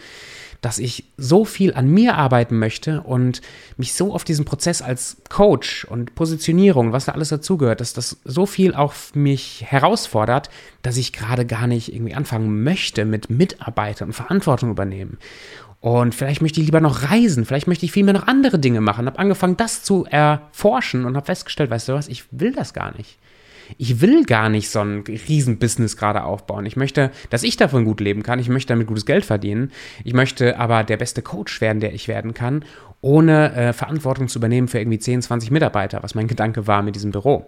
dass 0.63 0.79
ich 0.79 1.03
so 1.17 1.43
viel 1.43 1.73
an 1.73 1.89
mir 1.89 2.15
arbeiten 2.15 2.57
möchte 2.57 3.01
und 3.01 3.41
mich 3.75 3.93
so 3.93 4.13
auf 4.13 4.23
diesen 4.23 4.45
Prozess 4.45 4.81
als 4.81 5.17
Coach 5.27 5.83
und 5.83 6.15
Positionierung, 6.15 6.93
was 6.93 7.05
da 7.05 7.11
alles 7.11 7.29
dazugehört, 7.29 7.81
dass 7.81 7.91
das 7.91 8.17
so 8.23 8.45
viel 8.45 8.73
auch 8.73 8.93
mich 9.13 9.65
herausfordert, 9.67 10.49
dass 10.81 10.95
ich 10.95 11.11
gerade 11.11 11.45
gar 11.45 11.67
nicht 11.67 11.93
irgendwie 11.93 12.13
anfangen 12.13 12.63
möchte 12.63 13.03
mit 13.03 13.29
Mitarbeitern 13.29 14.09
und 14.09 14.13
Verantwortung 14.13 14.71
übernehmen. 14.71 15.17
Und 15.81 16.15
vielleicht 16.15 16.41
möchte 16.41 16.61
ich 16.61 16.67
lieber 16.67 16.79
noch 16.79 17.11
reisen, 17.11 17.43
vielleicht 17.43 17.67
möchte 17.67 17.85
ich 17.85 17.91
vielmehr 17.91 18.13
noch 18.13 18.27
andere 18.27 18.57
Dinge 18.57 18.79
machen. 18.79 19.05
Habe 19.05 19.19
angefangen, 19.19 19.57
das 19.57 19.83
zu 19.83 20.05
erforschen 20.05 21.03
und 21.03 21.17
habe 21.17 21.25
festgestellt, 21.25 21.71
weißt 21.71 21.89
du 21.89 21.93
was, 21.93 22.07
ich 22.07 22.23
will 22.31 22.53
das 22.53 22.73
gar 22.73 22.95
nicht 22.95 23.17
ich 23.77 24.01
will 24.01 24.23
gar 24.25 24.49
nicht 24.49 24.69
so 24.69 24.79
ein 24.79 25.03
Riesenbusiness 25.07 25.97
gerade 25.97 26.23
aufbauen. 26.23 26.65
Ich 26.65 26.75
möchte, 26.75 27.11
dass 27.29 27.43
ich 27.43 27.57
davon 27.57 27.85
gut 27.85 27.99
leben 27.99 28.23
kann. 28.23 28.39
Ich 28.39 28.49
möchte 28.49 28.73
damit 28.73 28.87
gutes 28.87 29.05
Geld 29.05 29.25
verdienen. 29.25 29.71
Ich 30.03 30.13
möchte 30.13 30.59
aber 30.59 30.83
der 30.83 30.97
beste 30.97 31.21
Coach 31.21 31.61
werden, 31.61 31.79
der 31.79 31.93
ich 31.93 32.07
werden 32.07 32.33
kann, 32.33 32.65
ohne 33.01 33.53
äh, 33.53 33.73
Verantwortung 33.73 34.27
zu 34.27 34.39
übernehmen 34.39 34.67
für 34.67 34.79
irgendwie 34.79 34.99
10, 34.99 35.21
20 35.23 35.51
Mitarbeiter, 35.51 36.03
was 36.03 36.15
mein 36.15 36.27
Gedanke 36.27 36.67
war 36.67 36.81
mit 36.81 36.95
diesem 36.95 37.11
Büro. 37.11 37.45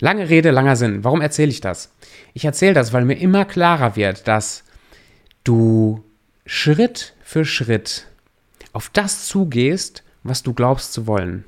Lange 0.00 0.28
Rede, 0.28 0.52
langer 0.52 0.76
Sinn. 0.76 1.02
Warum 1.02 1.20
erzähle 1.20 1.50
ich 1.50 1.60
das? 1.60 1.92
Ich 2.32 2.44
erzähle 2.44 2.74
das, 2.74 2.92
weil 2.92 3.04
mir 3.04 3.18
immer 3.18 3.44
klarer 3.44 3.96
wird, 3.96 4.28
dass 4.28 4.62
du 5.42 6.04
Schritt 6.46 7.14
für 7.20 7.44
Schritt 7.44 8.06
auf 8.72 8.90
das 8.92 9.26
zugehst, 9.26 10.04
was 10.22 10.42
du 10.42 10.52
glaubst 10.52 10.92
zu 10.92 11.06
wollen. 11.06 11.44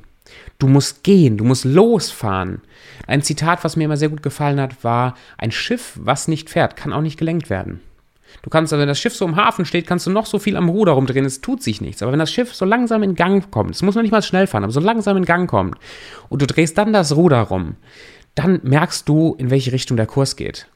Du 0.59 0.69
musst 0.69 1.03
gehen, 1.03 1.37
du 1.37 1.45
musst 1.45 1.65
losfahren. 1.65 2.61
Ein 3.07 3.23
Zitat, 3.23 3.65
was 3.65 3.77
mir 3.77 3.85
immer 3.85 3.97
sehr 3.97 4.11
gut 4.11 4.23
gefallen 4.23 4.61
hat, 4.61 4.85
war, 4.85 5.15
ein 5.39 5.51
Schiff, 5.51 5.99
was 6.01 6.29
nicht 6.29 6.51
fährt, 6.51 6.77
kann 6.77 6.93
auch 6.93 7.01
nicht 7.01 7.19
gelenkt 7.19 7.51
werden. 7.51 7.81
Du 8.43 8.51
kannst, 8.51 8.73
also 8.73 8.81
wenn 8.81 8.89
das 8.89 9.01
Schiff 9.01 9.15
so 9.15 9.25
im 9.25 9.37
Hafen 9.37 9.65
steht, 9.65 9.87
kannst 9.87 10.07
du 10.07 10.11
noch 10.11 10.27
so 10.27 10.39
viel 10.39 10.57
am 10.57 10.69
Ruder 10.69 10.93
rumdrehen, 10.93 11.25
es 11.25 11.41
tut 11.41 11.63
sich 11.63 11.81
nichts. 11.81 12.03
Aber 12.03 12.13
wenn 12.13 12.19
das 12.19 12.31
Schiff 12.31 12.55
so 12.55 12.65
langsam 12.65 13.03
in 13.03 13.15
Gang 13.15 13.51
kommt, 13.51 13.75
es 13.75 13.83
muss 13.83 13.95
noch 13.95 14.03
nicht 14.03 14.13
mal 14.13 14.23
schnell 14.23 14.47
fahren, 14.47 14.65
aber 14.65 14.73
so 14.73 14.81
langsam 14.81 15.17
in 15.17 15.25
Gang 15.25 15.51
kommt 15.51 15.77
und 16.29 16.41
du 16.41 16.47
drehst 16.47 16.79
dann 16.79 16.93
das 16.93 17.17
Ruder 17.17 17.41
rum, 17.41 17.77
dann 18.35 18.61
merkst 18.63 19.09
du, 19.09 19.35
in 19.39 19.51
welche 19.51 19.73
Richtung 19.73 19.97
der 19.97 20.07
Kurs 20.07 20.37
geht. 20.37 20.69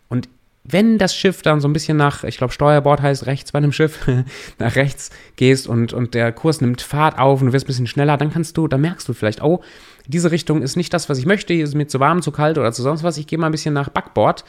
Wenn 0.67 0.97
das 0.97 1.15
Schiff 1.15 1.43
dann 1.43 1.61
so 1.61 1.69
ein 1.69 1.75
bisschen 1.75 1.99
nach, 1.99 2.25
ich 2.25 2.39
glaube, 2.39 2.53
Steuerbord 2.53 3.03
heißt 3.03 3.27
rechts 3.27 3.53
bei 3.53 3.59
einem 3.59 3.73
Schiff, 3.73 4.07
nach 4.59 4.77
rechts 4.77 5.11
gehst 5.37 5.69
und, 5.69 5.93
und 5.93 6.15
der 6.15 6.33
Kurs 6.33 6.63
nimmt 6.63 6.81
Fahrt 6.81 7.19
auf 7.19 7.41
und 7.41 7.49
du 7.49 7.53
wirst 7.53 7.67
ein 7.67 7.69
bisschen 7.69 7.87
schneller, 7.87 8.17
dann 8.17 8.33
kannst 8.33 8.57
du, 8.57 8.67
dann 8.67 8.81
merkst 8.81 9.07
du 9.07 9.13
vielleicht, 9.13 9.43
oh, 9.43 9.63
diese 10.07 10.31
Richtung 10.31 10.63
ist 10.63 10.77
nicht 10.77 10.93
das, 10.95 11.09
was 11.09 11.19
ich 11.19 11.27
möchte, 11.27 11.53
hier 11.53 11.65
ist 11.65 11.75
mir 11.75 11.87
zu 11.87 12.01
warm, 12.01 12.23
zu 12.23 12.33
kalt 12.33 12.57
oder 12.57 12.73
zu 12.73 12.83
sonst 12.83 13.03
was. 13.03 13.19
Ich 13.19 13.27
gehe 13.27 13.39
mal 13.39 13.47
ein 13.47 13.53
bisschen 13.53 13.75
nach 13.75 13.91
Backbord 13.91 14.45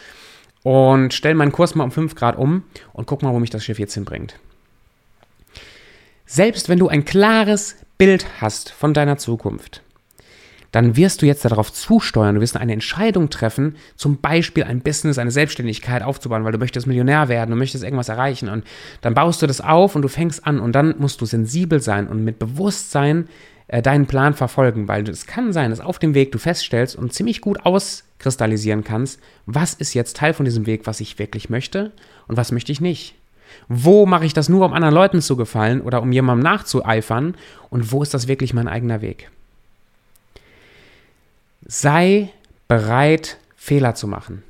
und 0.63 1.13
stelle 1.13 1.36
meinen 1.36 1.51
Kurs 1.51 1.75
mal 1.75 1.84
um 1.84 1.91
5 1.91 2.15
Grad 2.15 2.38
um 2.38 2.63
und 2.93 3.07
guck 3.07 3.22
mal, 3.22 3.34
wo 3.34 3.39
mich 3.39 3.50
das 3.50 3.63
Schiff 3.63 3.77
jetzt 3.79 3.93
hinbringt. 3.93 4.36
Selbst 6.25 6.69
wenn 6.69 6.79
du 6.79 6.88
ein 6.88 7.05
klares 7.05 7.75
Bild 7.98 8.25
hast 8.41 8.72
von 8.72 8.93
deiner 8.93 9.17
Zukunft, 9.17 9.84
dann 10.75 10.98
wirst 10.98 11.22
du 11.22 11.25
jetzt 11.25 11.46
darauf 11.46 11.72
zusteuern, 11.72 12.36
du 12.36 12.41
wirst 12.41 12.58
eine 12.58 12.74
Entscheidung 12.74 13.29
treffen, 13.29 13.77
zum 13.96 14.17
Beispiel 14.17 14.65
ein 14.65 14.82
Business, 14.82 15.17
eine 15.17 15.32
Selbstständigkeit 15.32 16.03
aufzubauen, 16.03 16.44
weil 16.44 16.51
du 16.51 16.58
möchtest 16.58 16.86
Millionär 16.86 17.29
werden, 17.29 17.51
du 17.51 17.55
möchtest 17.55 17.86
irgendwas 17.86 18.10
erreichen 18.10 18.50
und 18.50 18.65
dann 19.00 19.13
baust 19.13 19.41
du 19.41 19.48
das 19.48 19.62
auf 19.62 19.96
und 19.96 20.01
du 20.01 20.10
fängst 20.10 20.46
an 20.46 20.60
und 20.60 20.74
dann 20.74 20.96
musst 21.00 21.22
du 21.22 21.25
sensibel 21.25 21.79
sein 21.79 22.08
und 22.08 22.25
mit 22.25 22.39
Bewusstsein 22.39 23.29
äh, 23.70 23.82
deinen 23.82 24.05
Plan 24.05 24.34
verfolgen, 24.34 24.89
weil 24.89 25.08
es 25.08 25.25
kann 25.25 25.53
sein, 25.53 25.70
dass 25.70 25.79
auf 25.79 25.98
dem 25.98 26.13
Weg 26.13 26.34
du 26.34 26.39
feststellst 26.39 26.98
und 26.98 27.13
ziemlich 27.13 27.39
gut 27.39 27.65
auskristallisieren 27.65 28.84
kannst, 28.84 29.22
was 29.46 29.75
ist 29.75 29.94
jetzt 29.94 30.17
Teil 30.17 30.34
von 30.34 30.44
diesem 30.44 30.65
Weg, 30.65 30.88
was 30.88 31.00
ich 31.00 31.17
wirklich 31.17 31.50
möchte 31.50 31.94
und 32.27 32.36
was 32.36 32.51
möchte 32.51 32.74
ich 32.74 32.82
nicht. 32.82 33.15
Wo 33.70 34.05
mache 34.05 34.25
ich 34.25 34.34
das 34.34 34.50
nur, 34.50 34.65
um 34.65 34.74
anderen 34.74 34.94
Leuten 34.94 35.22
zu 35.22 35.38
gefallen 35.38 35.79
oder 35.79 36.01
um 36.01 36.12
jemandem 36.12 36.44
nachzueifern 36.44 37.36
und 37.70 37.94
wo 37.94 38.03
ist 38.03 38.13
das 38.13 38.27
wirklich 38.27 38.53
mein 38.53 38.67
eigener 38.67 39.01
Weg? 39.01 39.32
Sei 41.65 42.29
bereit, 42.67 43.38
Fehler 43.55 43.95
zu 43.95 44.07
machen. 44.07 44.43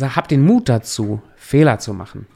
Hab 0.00 0.28
den 0.28 0.44
Mut 0.44 0.68
dazu, 0.68 1.22
Fehler 1.36 1.78
zu 1.78 1.94
machen. 1.94 2.26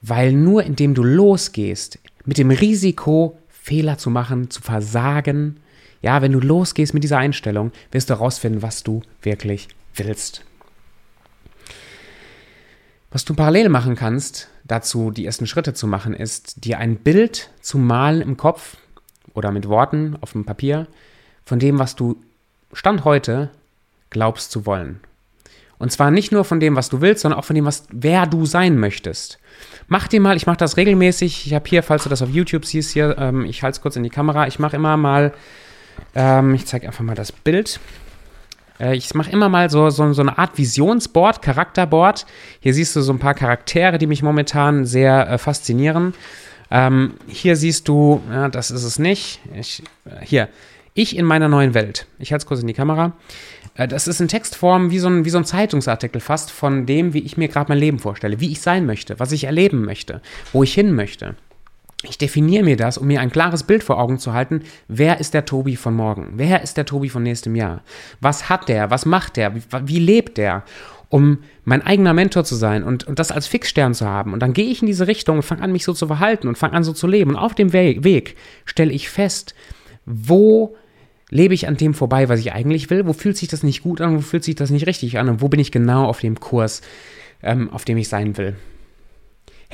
Weil 0.00 0.32
nur 0.32 0.62
indem 0.62 0.94
du 0.94 1.02
losgehst, 1.02 1.98
mit 2.24 2.38
dem 2.38 2.50
Risiko, 2.50 3.38
Fehler 3.48 3.98
zu 3.98 4.10
machen, 4.10 4.50
zu 4.50 4.62
versagen, 4.62 5.58
ja, 6.02 6.22
wenn 6.22 6.32
du 6.32 6.40
losgehst 6.40 6.94
mit 6.94 7.02
dieser 7.02 7.18
Einstellung, 7.18 7.72
wirst 7.90 8.10
du 8.10 8.14
herausfinden, 8.14 8.62
was 8.62 8.82
du 8.82 9.02
wirklich 9.22 9.68
willst. 9.94 10.44
Was 13.10 13.24
du 13.24 13.34
parallel 13.34 13.70
machen 13.70 13.96
kannst, 13.96 14.48
dazu 14.64 15.10
die 15.10 15.24
ersten 15.24 15.46
Schritte 15.46 15.72
zu 15.72 15.86
machen, 15.86 16.14
ist, 16.14 16.64
dir 16.64 16.78
ein 16.78 16.96
Bild 16.96 17.50
zu 17.60 17.78
malen 17.78 18.20
im 18.20 18.36
Kopf 18.36 18.76
oder 19.32 19.50
mit 19.50 19.68
Worten 19.68 20.16
auf 20.20 20.32
dem 20.32 20.44
Papier 20.44 20.86
von 21.44 21.58
dem, 21.58 21.78
was 21.78 21.96
du 21.96 22.22
Stand 22.74 23.04
heute 23.04 23.50
glaubst 24.10 24.50
zu 24.50 24.66
wollen. 24.66 25.00
Und 25.78 25.90
zwar 25.90 26.10
nicht 26.10 26.32
nur 26.32 26.44
von 26.44 26.60
dem, 26.60 26.76
was 26.76 26.88
du 26.88 27.00
willst, 27.00 27.22
sondern 27.22 27.38
auch 27.38 27.44
von 27.44 27.56
dem, 27.56 27.64
was, 27.64 27.86
wer 27.90 28.26
du 28.26 28.46
sein 28.46 28.78
möchtest. 28.78 29.38
Mach 29.88 30.08
dir 30.08 30.20
mal, 30.20 30.36
ich 30.36 30.46
mache 30.46 30.56
das 30.56 30.76
regelmäßig. 30.76 31.46
Ich 31.46 31.54
habe 31.54 31.68
hier, 31.68 31.82
falls 31.82 32.04
du 32.04 32.08
das 32.08 32.22
auf 32.22 32.30
YouTube 32.30 32.64
siehst, 32.64 32.92
hier, 32.92 33.16
ähm, 33.18 33.44
ich 33.44 33.62
halte 33.62 33.76
es 33.76 33.82
kurz 33.82 33.96
in 33.96 34.02
die 34.02 34.10
Kamera. 34.10 34.46
Ich 34.46 34.58
mache 34.58 34.76
immer 34.76 34.96
mal, 34.96 35.32
ähm, 36.14 36.54
ich 36.54 36.66
zeige 36.66 36.86
einfach 36.86 37.04
mal 37.04 37.16
das 37.16 37.32
Bild. 37.32 37.80
Äh, 38.80 38.96
ich 38.96 39.12
mache 39.14 39.30
immer 39.30 39.48
mal 39.48 39.68
so, 39.70 39.90
so, 39.90 40.12
so 40.12 40.22
eine 40.22 40.38
Art 40.38 40.56
Visionsboard, 40.56 41.42
Charakterboard. 41.42 42.26
Hier 42.60 42.74
siehst 42.74 42.96
du 42.96 43.02
so 43.02 43.12
ein 43.12 43.18
paar 43.18 43.34
Charaktere, 43.34 43.98
die 43.98 44.06
mich 44.06 44.22
momentan 44.22 44.86
sehr 44.86 45.28
äh, 45.28 45.38
faszinieren. 45.38 46.14
Ähm, 46.70 47.14
hier 47.26 47.56
siehst 47.56 47.88
du, 47.88 48.22
ja, 48.30 48.48
das 48.48 48.70
ist 48.70 48.84
es 48.84 48.98
nicht. 48.98 49.40
Ich, 49.54 49.82
äh, 50.06 50.24
hier, 50.24 50.48
ich 50.94 51.16
in 51.16 51.26
meiner 51.26 51.48
neuen 51.48 51.74
Welt. 51.74 52.06
Ich 52.18 52.32
halte 52.32 52.44
es 52.44 52.46
kurz 52.46 52.60
in 52.60 52.68
die 52.68 52.72
Kamera. 52.72 53.12
Äh, 53.74 53.88
das 53.88 54.06
ist 54.08 54.20
in 54.20 54.28
Textform 54.28 54.90
wie 54.90 55.00
so, 55.00 55.08
ein, 55.08 55.24
wie 55.24 55.30
so 55.30 55.38
ein 55.38 55.44
Zeitungsartikel 55.44 56.20
fast 56.20 56.50
von 56.50 56.86
dem, 56.86 57.12
wie 57.12 57.18
ich 57.18 57.36
mir 57.36 57.48
gerade 57.48 57.68
mein 57.68 57.78
Leben 57.78 57.98
vorstelle, 57.98 58.40
wie 58.40 58.52
ich 58.52 58.60
sein 58.60 58.86
möchte, 58.86 59.18
was 59.18 59.32
ich 59.32 59.44
erleben 59.44 59.84
möchte, 59.84 60.22
wo 60.52 60.62
ich 60.62 60.72
hin 60.72 60.94
möchte. 60.94 61.34
Ich 62.06 62.18
definiere 62.18 62.64
mir 62.64 62.76
das, 62.76 62.98
um 62.98 63.06
mir 63.06 63.20
ein 63.20 63.32
klares 63.32 63.62
Bild 63.62 63.82
vor 63.82 63.98
Augen 63.98 64.18
zu 64.18 64.34
halten. 64.34 64.62
Wer 64.88 65.20
ist 65.20 65.34
der 65.34 65.46
Tobi 65.46 65.74
von 65.74 65.94
morgen? 65.94 66.34
Wer 66.36 66.62
ist 66.62 66.76
der 66.76 66.84
Tobi 66.84 67.08
von 67.08 67.22
nächstem 67.22 67.56
Jahr? 67.56 67.82
Was 68.20 68.48
hat 68.48 68.68
der? 68.68 68.90
Was 68.90 69.06
macht 69.06 69.36
der? 69.36 69.54
Wie, 69.54 69.62
wie 69.84 69.98
lebt 69.98 70.36
der? 70.36 70.64
Um 71.08 71.38
mein 71.64 71.82
eigener 71.82 72.12
Mentor 72.12 72.44
zu 72.44 72.56
sein 72.56 72.82
und, 72.82 73.04
und 73.04 73.18
das 73.18 73.30
als 73.30 73.46
Fixstern 73.46 73.94
zu 73.94 74.06
haben. 74.06 74.32
Und 74.32 74.40
dann 74.40 74.52
gehe 74.52 74.66
ich 74.66 74.82
in 74.82 74.86
diese 74.86 75.06
Richtung 75.06 75.36
und 75.36 75.42
fange 75.42 75.62
an, 75.62 75.72
mich 75.72 75.84
so 75.84 75.94
zu 75.94 76.06
verhalten 76.06 76.46
und 76.46 76.58
fange 76.58 76.74
an, 76.74 76.84
so 76.84 76.92
zu 76.92 77.06
leben. 77.06 77.30
Und 77.30 77.36
auf 77.36 77.54
dem 77.54 77.72
Weg, 77.72 78.04
Weg 78.04 78.36
stelle 78.66 78.92
ich 78.92 79.08
fest, 79.08 79.54
wo 80.04 80.76
lebe 81.30 81.54
ich 81.54 81.68
an 81.68 81.76
dem 81.76 81.94
vorbei, 81.94 82.28
was 82.28 82.40
ich 82.40 82.52
eigentlich 82.52 82.90
will? 82.90 83.06
Wo 83.06 83.12
fühlt 83.12 83.36
sich 83.36 83.48
das 83.48 83.62
nicht 83.62 83.82
gut 83.82 84.00
an? 84.00 84.16
Wo 84.16 84.20
fühlt 84.20 84.44
sich 84.44 84.54
das 84.54 84.70
nicht 84.70 84.86
richtig 84.86 85.18
an? 85.18 85.28
Und 85.28 85.40
wo 85.40 85.48
bin 85.48 85.60
ich 85.60 85.72
genau 85.72 86.06
auf 86.06 86.20
dem 86.20 86.40
Kurs, 86.40 86.82
ähm, 87.42 87.70
auf 87.70 87.84
dem 87.84 87.96
ich 87.96 88.08
sein 88.08 88.36
will? 88.36 88.56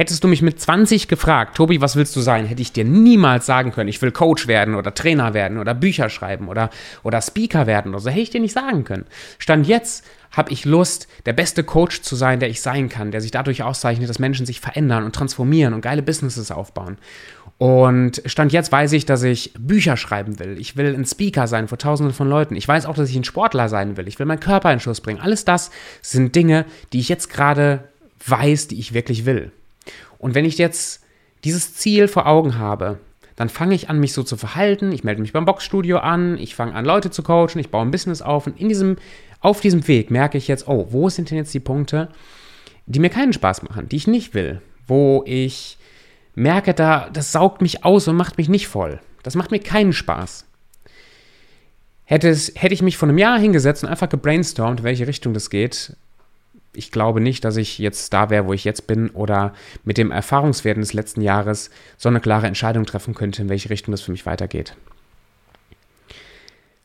Hättest 0.01 0.25
du 0.25 0.29
mich 0.29 0.41
mit 0.41 0.59
20 0.59 1.09
gefragt, 1.09 1.57
Tobi, 1.57 1.81
was 1.81 1.97
willst 1.97 2.17
du 2.17 2.21
sein? 2.21 2.47
Hätte 2.47 2.63
ich 2.63 2.73
dir 2.73 2.85
niemals 2.85 3.45
sagen 3.45 3.71
können, 3.73 3.89
ich 3.89 4.01
will 4.01 4.13
Coach 4.13 4.47
werden 4.47 4.75
oder 4.75 4.95
Trainer 4.95 5.35
werden 5.35 5.59
oder 5.59 5.75
Bücher 5.75 6.09
schreiben 6.09 6.49
oder, 6.49 6.71
oder 7.03 7.21
Speaker 7.21 7.67
werden 7.67 7.93
oder 7.93 8.01
so. 8.01 8.11
Hätte 8.11 8.21
ich 8.21 8.31
dir 8.31 8.41
nicht 8.41 8.55
sagen 8.55 8.85
können. 8.85 9.05
Stand 9.39 9.67
jetzt 9.67 10.07
habe 10.31 10.53
ich 10.53 10.65
Lust, 10.65 11.09
der 11.27 11.33
beste 11.33 11.65
Coach 11.65 12.03
zu 12.03 12.15
sein, 12.15 12.41
der 12.41 12.49
ich 12.49 12.61
sein 12.61 12.89
kann, 12.89 13.11
der 13.11 13.21
sich 13.21 13.31
dadurch 13.31 13.63
auszeichnet, 13.63 14.09
dass 14.09 14.19
Menschen 14.19 14.47
sich 14.47 14.61
verändern 14.61 15.05
und 15.05 15.15
transformieren 15.15 15.75
und 15.75 15.81
geile 15.81 16.03
Businesses 16.03 16.51
aufbauen. 16.51 16.99
Und 17.59 18.23
Stand 18.25 18.53
jetzt 18.53 18.73
weiß 18.73 18.93
ich, 18.93 19.05
dass 19.05 19.23
ich 19.23 19.53
Bücher 19.59 19.97
schreiben 19.97 20.39
will. 20.39 20.59
Ich 20.59 20.77
will 20.77 20.95
ein 20.95 21.05
Speaker 21.05 21.47
sein 21.47 21.69
vor 21.69 21.79
tausenden 21.79 22.15
von 22.15 22.29
Leuten. 22.29 22.57
Ich 22.57 22.67
weiß 22.67 22.87
auch, 22.87 22.95
dass 22.95 23.11
ich 23.11 23.17
ein 23.17 23.25
Sportler 23.25 23.69
sein 23.69 23.97
will. 23.97 24.09
Ich 24.09 24.19
will 24.19 24.27
meinen 24.27 24.41
Körper 24.41 24.73
in 24.73 24.81
Schuss 24.81 25.01
bringen. 25.01 25.21
Alles 25.21 25.45
das 25.45 25.71
sind 26.01 26.35
Dinge, 26.35 26.65
die 26.93 27.01
ich 27.01 27.09
jetzt 27.09 27.29
gerade 27.29 27.85
weiß, 28.27 28.69
die 28.69 28.79
ich 28.79 28.95
wirklich 28.95 29.27
will. 29.27 29.53
Und 30.19 30.35
wenn 30.35 30.45
ich 30.45 30.59
jetzt 30.59 31.03
dieses 31.45 31.75
Ziel 31.75 32.09
vor 32.09 32.27
Augen 32.27 32.59
habe, 32.59 32.99
dann 33.41 33.49
fange 33.49 33.75
ich 33.75 33.89
an, 33.89 33.99
mich 33.99 34.13
so 34.13 34.23
zu 34.23 34.37
verhalten. 34.37 34.93
Ich 34.93 35.03
melde 35.03 35.23
mich 35.23 35.33
beim 35.33 35.47
Boxstudio 35.47 35.97
an, 35.97 36.37
ich 36.37 36.55
fange 36.55 36.75
an, 36.75 36.85
Leute 36.85 37.11
zu 37.11 37.23
coachen, 37.23 37.59
ich 37.59 37.71
baue 37.71 37.81
ein 37.81 37.91
Business 37.91 38.21
auf 38.21 38.47
und 38.47 38.61
in 38.61 38.69
diesem, 38.69 38.97
auf 39.41 39.63
diesem 39.63 39.89
Weg 39.89 40.11
merke 40.11 40.37
ich 40.37 40.47
jetzt, 40.47 40.69
oh, 40.69 40.89
wo 40.91 41.09
sind 41.09 41.31
denn 41.31 41.39
jetzt 41.39 41.55
die 41.55 41.59
Punkte, 41.59 42.11
die 42.85 42.99
mir 42.99 43.09
keinen 43.09 43.33
Spaß 43.33 43.63
machen, 43.63 43.89
die 43.89 43.97
ich 43.97 44.07
nicht 44.07 44.35
will, 44.35 44.61
wo 44.87 45.25
ich 45.27 45.79
merke, 46.35 46.75
da, 46.75 47.09
das 47.11 47.33
saugt 47.33 47.63
mich 47.63 47.83
aus 47.83 48.09
und 48.09 48.17
macht 48.17 48.37
mich 48.37 48.51
nicht 48.51 48.69
voll. 48.69 49.01
Das 49.23 49.37
macht 49.37 49.53
mir 49.53 49.61
keinen 49.61 49.95
Spaß. 49.95 50.45
Hätte, 52.05 52.29
es, 52.29 52.53
hätte 52.57 52.75
ich 52.75 52.83
mich 52.83 52.99
vor 52.99 53.09
einem 53.09 53.17
Jahr 53.17 53.39
hingesetzt 53.39 53.83
und 53.83 53.89
einfach 53.89 54.11
gebrainstormt, 54.11 54.81
in 54.81 54.85
welche 54.85 55.07
Richtung 55.07 55.33
das 55.33 55.49
geht, 55.49 55.97
ich 56.73 56.93
glaube 56.93 57.21
nicht, 57.21 57.45
dass 57.45 57.57
ich 57.57 57.79
jetzt 57.79 58.13
da 58.13 58.31
wäre, 58.31 58.47
wo 58.47 58.53
ich 58.53 58.65
jetzt 58.65 58.87
bin 58.87 59.11
oder 59.11 59.55
mit 59.85 59.99
dem 59.99 60.11
Erfahrungswerten 60.11 60.83
des 60.83 60.93
letzten 60.93 61.21
Jahres 61.21 61.71
so 61.97 62.09
eine 62.09 62.21
klare 62.21 62.47
Entscheidung 62.47 62.87
treffen 62.87 63.15
könnte, 63.15 63.43
in 63.43 63.49
welche 63.49 63.71
Richtung 63.71 63.93
das 63.93 64.03
für 64.03 64.13
mich 64.13 64.27
weitergeht. 64.27 64.77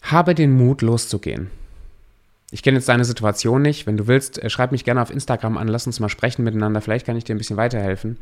Habe 0.02 0.36
den 0.36 0.52
Mut, 0.52 0.82
loszugehen. 0.82 1.50
Ich 2.52 2.64
kenne 2.64 2.78
jetzt 2.78 2.90
deine 2.90 3.06
Situation 3.06 3.62
nicht. 3.62 3.88
Wenn 3.88 3.98
du 3.98 4.08
willst, 4.08 4.42
äh, 4.42 4.50
schreib 4.50 4.72
mich 4.72 4.86
gerne 4.86 5.02
auf 5.02 5.12
Instagram 5.12 5.58
an, 5.58 5.68
lass 5.68 5.88
uns 5.88 6.00
mal 6.00 6.10
sprechen 6.10 6.44
miteinander. 6.44 6.82
Vielleicht 6.82 7.06
kann 7.06 7.18
ich 7.18 7.24
dir 7.24 7.36
ein 7.36 7.40
bisschen 7.40 7.58
weiterhelfen. 7.58 8.18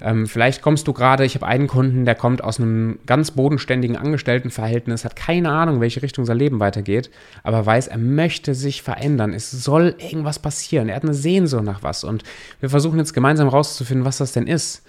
Ähm, 0.00 0.26
vielleicht 0.26 0.62
kommst 0.62 0.86
du 0.86 0.92
gerade, 0.92 1.24
ich 1.24 1.34
habe 1.34 1.46
einen 1.46 1.66
Kunden, 1.66 2.04
der 2.04 2.14
kommt 2.14 2.42
aus 2.44 2.60
einem 2.60 3.00
ganz 3.06 3.32
bodenständigen 3.32 3.96
Angestelltenverhältnis, 3.96 5.04
hat 5.04 5.16
keine 5.16 5.50
Ahnung, 5.50 5.80
welche 5.80 6.02
Richtung 6.02 6.24
sein 6.24 6.38
Leben 6.38 6.60
weitergeht, 6.60 7.10
aber 7.42 7.66
weiß, 7.66 7.88
er 7.88 7.98
möchte 7.98 8.54
sich 8.54 8.82
verändern. 8.82 9.34
Es 9.34 9.50
soll 9.50 9.96
irgendwas 9.98 10.38
passieren. 10.38 10.88
Er 10.88 10.96
hat 10.96 11.02
eine 11.02 11.14
Sehnsucht 11.14 11.64
nach 11.64 11.82
was 11.82 12.04
und 12.04 12.22
wir 12.60 12.70
versuchen 12.70 12.98
jetzt 12.98 13.12
gemeinsam 13.12 13.48
rauszufinden, 13.48 14.04
was 14.04 14.18
das 14.18 14.32
denn 14.32 14.46
ist. 14.46 14.84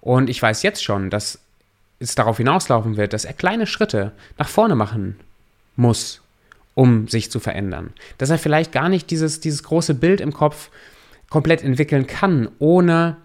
Und 0.00 0.30
ich 0.30 0.40
weiß 0.40 0.62
jetzt 0.62 0.82
schon, 0.82 1.10
dass 1.10 1.40
es 1.98 2.14
darauf 2.14 2.38
hinauslaufen 2.38 2.96
wird, 2.96 3.12
dass 3.12 3.24
er 3.24 3.32
kleine 3.34 3.66
Schritte 3.66 4.12
nach 4.38 4.48
vorne 4.48 4.74
machen 4.74 5.16
muss, 5.76 6.22
um 6.74 7.08
sich 7.08 7.30
zu 7.30 7.38
verändern. 7.38 7.92
Dass 8.18 8.30
er 8.30 8.38
vielleicht 8.38 8.72
gar 8.72 8.88
nicht 8.88 9.10
dieses, 9.10 9.40
dieses 9.40 9.62
große 9.62 9.94
Bild 9.94 10.20
im 10.20 10.32
Kopf 10.32 10.70
komplett 11.28 11.62
entwickeln 11.62 12.06
kann, 12.06 12.48
ohne 12.58 13.16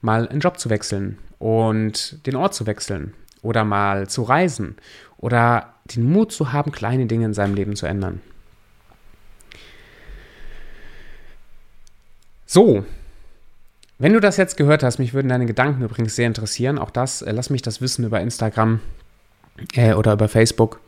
mal 0.00 0.28
einen 0.28 0.40
Job 0.40 0.58
zu 0.58 0.70
wechseln 0.70 1.18
und 1.38 2.24
den 2.26 2.36
Ort 2.36 2.54
zu 2.54 2.66
wechseln 2.66 3.14
oder 3.42 3.64
mal 3.64 4.08
zu 4.08 4.22
reisen 4.22 4.76
oder 5.16 5.74
den 5.84 6.10
Mut 6.10 6.32
zu 6.32 6.52
haben, 6.52 6.72
kleine 6.72 7.06
Dinge 7.06 7.26
in 7.26 7.34
seinem 7.34 7.54
Leben 7.54 7.76
zu 7.76 7.86
ändern. 7.86 8.20
So, 12.46 12.84
wenn 13.98 14.12
du 14.12 14.20
das 14.20 14.36
jetzt 14.36 14.56
gehört 14.56 14.82
hast, 14.82 14.98
mich 14.98 15.12
würden 15.12 15.28
deine 15.28 15.46
Gedanken 15.46 15.82
übrigens 15.82 16.14
sehr 16.14 16.28
interessieren. 16.28 16.78
Auch 16.78 16.90
das, 16.90 17.20
äh, 17.22 17.32
lass 17.32 17.50
mich 17.50 17.62
das 17.62 17.80
wissen 17.80 18.04
über 18.04 18.20
Instagram 18.20 18.80
äh, 19.74 19.94
oder 19.94 20.12
über 20.12 20.28
Facebook. 20.28 20.80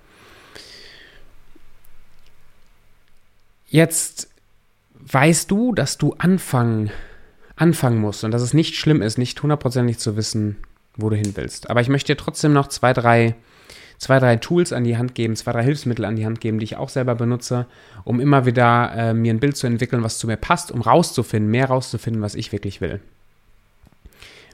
Jetzt 3.66 4.28
weißt 5.00 5.50
du, 5.50 5.74
dass 5.74 5.98
du 5.98 6.14
anfangen 6.18 6.90
anfangen 7.60 7.98
musst 7.98 8.24
und 8.24 8.30
dass 8.30 8.42
es 8.42 8.54
nicht 8.54 8.74
schlimm 8.76 9.02
ist, 9.02 9.18
nicht 9.18 9.40
hundertprozentig 9.42 9.98
zu 9.98 10.16
wissen, 10.16 10.56
wo 10.96 11.10
du 11.10 11.16
hin 11.16 11.32
willst. 11.34 11.68
Aber 11.68 11.80
ich 11.80 11.88
möchte 11.88 12.12
dir 12.12 12.16
trotzdem 12.16 12.52
noch 12.52 12.68
zwei, 12.68 12.92
drei, 12.92 13.34
zwei, 13.98 14.18
drei 14.18 14.36
Tools 14.36 14.72
an 14.72 14.84
die 14.84 14.96
Hand 14.96 15.14
geben, 15.14 15.36
zwei, 15.36 15.52
drei 15.52 15.62
Hilfsmittel 15.62 16.04
an 16.04 16.16
die 16.16 16.24
Hand 16.24 16.40
geben, 16.40 16.58
die 16.58 16.64
ich 16.64 16.76
auch 16.76 16.88
selber 16.88 17.14
benutze, 17.14 17.66
um 18.04 18.18
immer 18.18 18.46
wieder 18.46 18.92
äh, 18.94 19.14
mir 19.14 19.32
ein 19.32 19.40
Bild 19.40 19.56
zu 19.56 19.66
entwickeln, 19.66 20.02
was 20.02 20.18
zu 20.18 20.26
mir 20.26 20.36
passt, 20.38 20.72
um 20.72 20.80
rauszufinden, 20.80 21.50
mehr 21.50 21.66
rauszufinden, 21.66 22.22
was 22.22 22.34
ich 22.34 22.50
wirklich 22.50 22.80
will. 22.80 23.00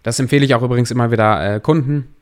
Das 0.02 0.18
empfehle 0.18 0.44
ich 0.44 0.54
auch 0.54 0.62
übrigens 0.62 0.90
immer 0.90 1.10
wieder 1.12 1.56
äh, 1.56 1.60
Kunden. 1.60 2.14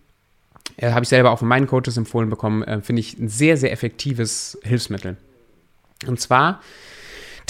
Äh, 0.76 0.92
Habe 0.92 1.04
ich 1.04 1.08
selber 1.08 1.30
auch 1.30 1.38
von 1.38 1.48
meinen 1.48 1.66
Coaches 1.66 1.96
empfohlen 1.96 2.28
bekommen. 2.28 2.62
Äh, 2.62 2.82
Finde 2.82 3.00
ich 3.00 3.18
ein 3.18 3.28
sehr, 3.28 3.56
sehr 3.56 3.72
effektives 3.72 4.58
Hilfsmittel. 4.62 5.16
Und 6.06 6.20
zwar 6.20 6.60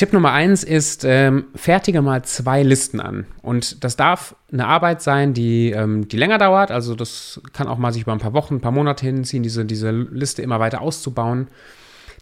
Tipp 0.05 0.13
Nummer 0.13 0.33
eins 0.33 0.65
ist, 0.65 1.07
ähm, 1.07 1.47
fertige 1.55 2.03
mal 2.03 2.23
zwei 2.27 2.63
Listen 2.63 3.01
an. 3.01 3.25
Und 3.41 3.83
das 3.85 3.97
darf 3.97 4.37
eine 4.53 4.67
Arbeit 4.67 5.01
sein, 5.01 5.33
die, 5.33 5.71
ähm, 5.71 6.09
die 6.09 6.19
länger 6.19 6.37
dauert. 6.37 6.71
Also 6.71 6.95
das 6.95 7.41
kann 7.55 7.69
auch 7.69 7.79
mal 7.79 7.91
sich 7.91 8.03
über 8.03 8.13
ein 8.13 8.19
paar 8.19 8.35
Wochen, 8.35 8.57
ein 8.57 8.61
paar 8.61 8.71
Monate 8.71 9.07
hinziehen, 9.07 9.43
diese, 9.43 9.65
diese 9.65 9.91
Liste 9.91 10.43
immer 10.43 10.61
weiter 10.61 10.83
auszubauen. 10.83 11.49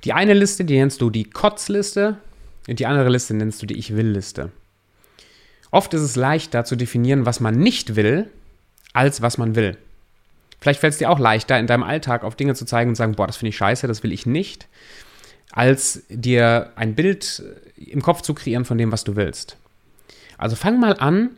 Die 0.04 0.12
eine 0.12 0.32
Liste, 0.32 0.64
die 0.64 0.78
nennst 0.78 1.00
du 1.00 1.10
die 1.10 1.24
Kotzliste 1.24 2.18
und 2.68 2.78
die 2.78 2.86
andere 2.86 3.08
Liste 3.08 3.34
nennst 3.34 3.60
du 3.60 3.66
die 3.66 3.76
Ich 3.76 3.96
will-Liste. 3.96 4.52
Oft 5.72 5.92
ist 5.92 6.02
es 6.02 6.14
leichter 6.14 6.64
zu 6.64 6.76
definieren, 6.76 7.26
was 7.26 7.40
man 7.40 7.56
nicht 7.56 7.96
will, 7.96 8.30
als 8.92 9.22
was 9.22 9.38
man 9.38 9.56
will. 9.56 9.76
Vielleicht 10.60 10.78
fällt 10.78 10.92
es 10.92 11.00
dir 11.00 11.10
auch 11.10 11.18
leichter, 11.18 11.58
in 11.58 11.66
deinem 11.66 11.82
Alltag 11.82 12.22
auf 12.22 12.36
Dinge 12.36 12.54
zu 12.54 12.64
zeigen 12.64 12.90
und 12.90 12.94
zu 12.94 13.00
sagen, 13.00 13.16
boah, 13.16 13.26
das 13.26 13.38
finde 13.38 13.48
ich 13.48 13.56
scheiße, 13.56 13.88
das 13.88 14.04
will 14.04 14.12
ich 14.12 14.24
nicht 14.24 14.68
als 15.52 16.02
dir 16.08 16.72
ein 16.76 16.94
Bild 16.94 17.42
im 17.76 18.02
Kopf 18.02 18.22
zu 18.22 18.34
kreieren 18.34 18.64
von 18.64 18.78
dem, 18.78 18.90
was 18.90 19.04
du 19.04 19.16
willst. 19.16 19.56
Also 20.38 20.56
fang 20.56 20.80
mal 20.80 20.96
an, 20.98 21.30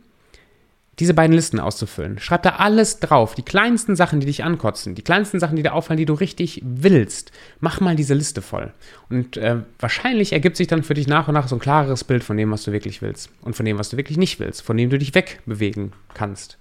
diese 0.99 1.13
beiden 1.13 1.35
Listen 1.35 1.59
auszufüllen. 1.59 2.19
Schreib 2.19 2.43
da 2.43 2.51
alles 2.51 2.99
drauf. 2.99 3.35
Die 3.35 3.43
kleinsten 3.43 3.95
Sachen, 3.97 4.21
die 4.21 4.27
dich 4.27 4.43
ankotzen, 4.43 4.95
die 4.95 5.01
kleinsten 5.01 5.39
Sachen, 5.39 5.57
die 5.57 5.63
dir 5.63 5.73
auffallen, 5.73 5.97
die 5.97 6.05
du 6.05 6.13
richtig 6.13 6.61
willst. 6.63 7.33
Mach 7.59 7.81
mal 7.81 7.97
diese 7.97 8.13
Liste 8.13 8.41
voll. 8.41 8.73
Und 9.09 9.35
äh, 9.35 9.57
wahrscheinlich 9.79 10.31
ergibt 10.31 10.55
sich 10.55 10.67
dann 10.67 10.83
für 10.83 10.93
dich 10.93 11.07
nach 11.07 11.27
und 11.27 11.33
nach 11.33 11.49
so 11.49 11.57
ein 11.57 11.59
klareres 11.59 12.05
Bild 12.05 12.23
von 12.23 12.37
dem, 12.37 12.49
was 12.51 12.63
du 12.63 12.71
wirklich 12.71 13.01
willst. 13.01 13.29
Und 13.41 13.55
von 13.55 13.65
dem, 13.65 13.77
was 13.77 13.89
du 13.89 13.97
wirklich 13.97 14.17
nicht 14.17 14.39
willst. 14.39 14.61
Von 14.61 14.77
dem 14.77 14.89
du 14.89 14.97
dich 14.97 15.13
wegbewegen 15.13 15.91
kannst. 16.13 16.57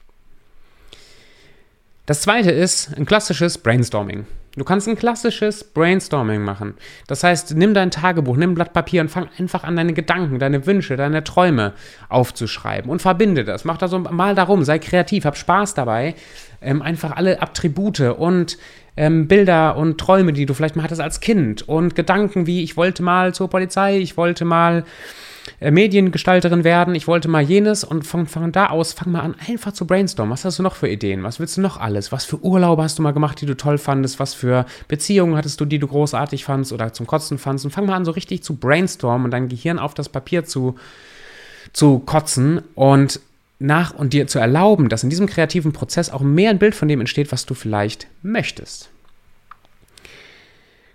Das 2.07 2.21
zweite 2.21 2.51
ist 2.51 2.95
ein 2.97 3.07
klassisches 3.07 3.57
Brainstorming. 3.59 4.27
Du 4.57 4.63
kannst 4.65 4.87
ein 4.87 4.97
klassisches 4.97 5.65
Brainstorming 5.65 6.43
machen. 6.43 6.75
Das 7.09 7.25
heißt, 7.25 7.57
nimm 7.57 7.75
dein 7.75 7.91
Tagebuch, 7.91 8.37
nimm 8.37 8.53
ein 8.53 8.55
Blatt 8.55 8.73
Papier 8.73 9.01
und 9.01 9.09
fang 9.09 9.29
einfach 9.37 9.65
an, 9.65 9.75
deine 9.75 9.95
Gedanken, 9.95 10.39
deine 10.39 10.67
Wünsche, 10.67 10.97
deine 10.97 11.25
Träume 11.25 11.73
aufzuschreiben 12.09 12.91
und 12.91 13.03
verbinde 13.03 13.45
das. 13.45 13.65
Mach 13.65 13.79
da 13.79 13.89
so 13.89 13.99
mal 13.99 14.35
darum, 14.35 14.63
sei 14.63 14.79
kreativ, 14.79 15.25
hab 15.25 15.37
Spaß 15.37 15.75
dabei. 15.75 16.15
Ähm, 16.61 16.83
einfach 16.83 17.17
alle 17.17 17.43
Attribute 17.43 18.01
und 18.01 18.57
ähm, 18.97 19.27
Bilder 19.27 19.77
und 19.77 19.99
Träume, 19.99 20.33
die 20.33 20.47
du 20.47 20.55
vielleicht 20.55 20.77
mal 20.77 20.85
hattest 20.85 21.01
als 21.01 21.21
Kind 21.21 21.69
und 21.69 21.97
Gedanken 21.97 22.47
wie, 22.47 22.63
ich 22.63 22.77
wollte 22.77 23.03
mal 23.03 23.35
zur 23.35 23.51
Polizei, 23.51 23.99
ich 23.99 24.17
wollte 24.17 24.45
mal 24.45 24.85
äh, 25.61 25.71
Mediengestalterin 25.71 26.65
werden, 26.65 26.95
ich 26.95 27.07
wollte 27.07 27.29
mal 27.29 27.43
jenes 27.43 27.85
und 27.85 28.07
von, 28.07 28.27
von 28.27 28.53
da 28.53 28.67
aus 28.67 28.93
fang 28.93 29.13
mal 29.13 29.21
an, 29.21 29.35
einfach 29.47 29.73
zu 29.73 29.87
brainstormen. 29.87 30.33
Was 30.33 30.45
hast 30.45 30.59
du 30.59 30.63
noch 30.63 30.75
für 30.75 30.89
Ideen? 30.89 31.23
Was 31.23 31.41
willst 31.41 31.57
du 31.57 31.61
noch 31.61 31.79
alles? 31.79 32.13
Was 32.13 32.25
für 32.25 32.43
Urlaube 32.43 32.83
hast 32.83 32.99
du 32.99 33.03
mal 33.03 33.13
gemacht, 33.13 33.41
die 33.41 33.47
du 33.47 33.57
toll 33.57 33.79
fandest? 33.79 34.19
Was 34.21 34.35
für 34.35 34.67
Beziehungen 34.89 35.37
hattest 35.37 35.61
du, 35.61 35.65
die 35.65 35.79
du 35.79 35.87
großartig 35.87 36.45
fandest 36.45 36.73
oder 36.73 36.93
zum 36.93 37.07
Kotzen 37.07 37.39
fandest? 37.39 37.67
Und 37.67 37.71
fang 37.73 37.87
mal 37.87 37.97
an, 37.97 38.05
so 38.05 38.13
richtig 38.13 38.43
zu 38.43 38.57
brainstormen 38.57 39.27
und 39.27 39.31
dein 39.31 39.49
Gehirn 39.49 39.79
auf 39.79 39.95
das 39.95 40.09
Papier 40.09 40.45
zu, 40.45 40.77
zu 41.73 41.99
kotzen 42.01 42.63
und 42.75 43.21
nach 43.59 43.95
und 43.95 44.13
dir 44.13 44.27
zu 44.27 44.39
erlauben, 44.39 44.89
dass 44.89 45.05
in 45.05 45.11
diesem 45.11 45.27
kreativen 45.27 45.73
Prozess 45.73 46.11
auch 46.11 46.21
mehr 46.21 46.51
ein 46.51 46.59
Bild 46.59 46.75
von 46.75 46.89
dem 46.89 47.01
entsteht, 47.01 47.33
was 47.33 47.47
du 47.47 47.55
vielleicht 47.55 48.09
möchtest. 48.23 48.91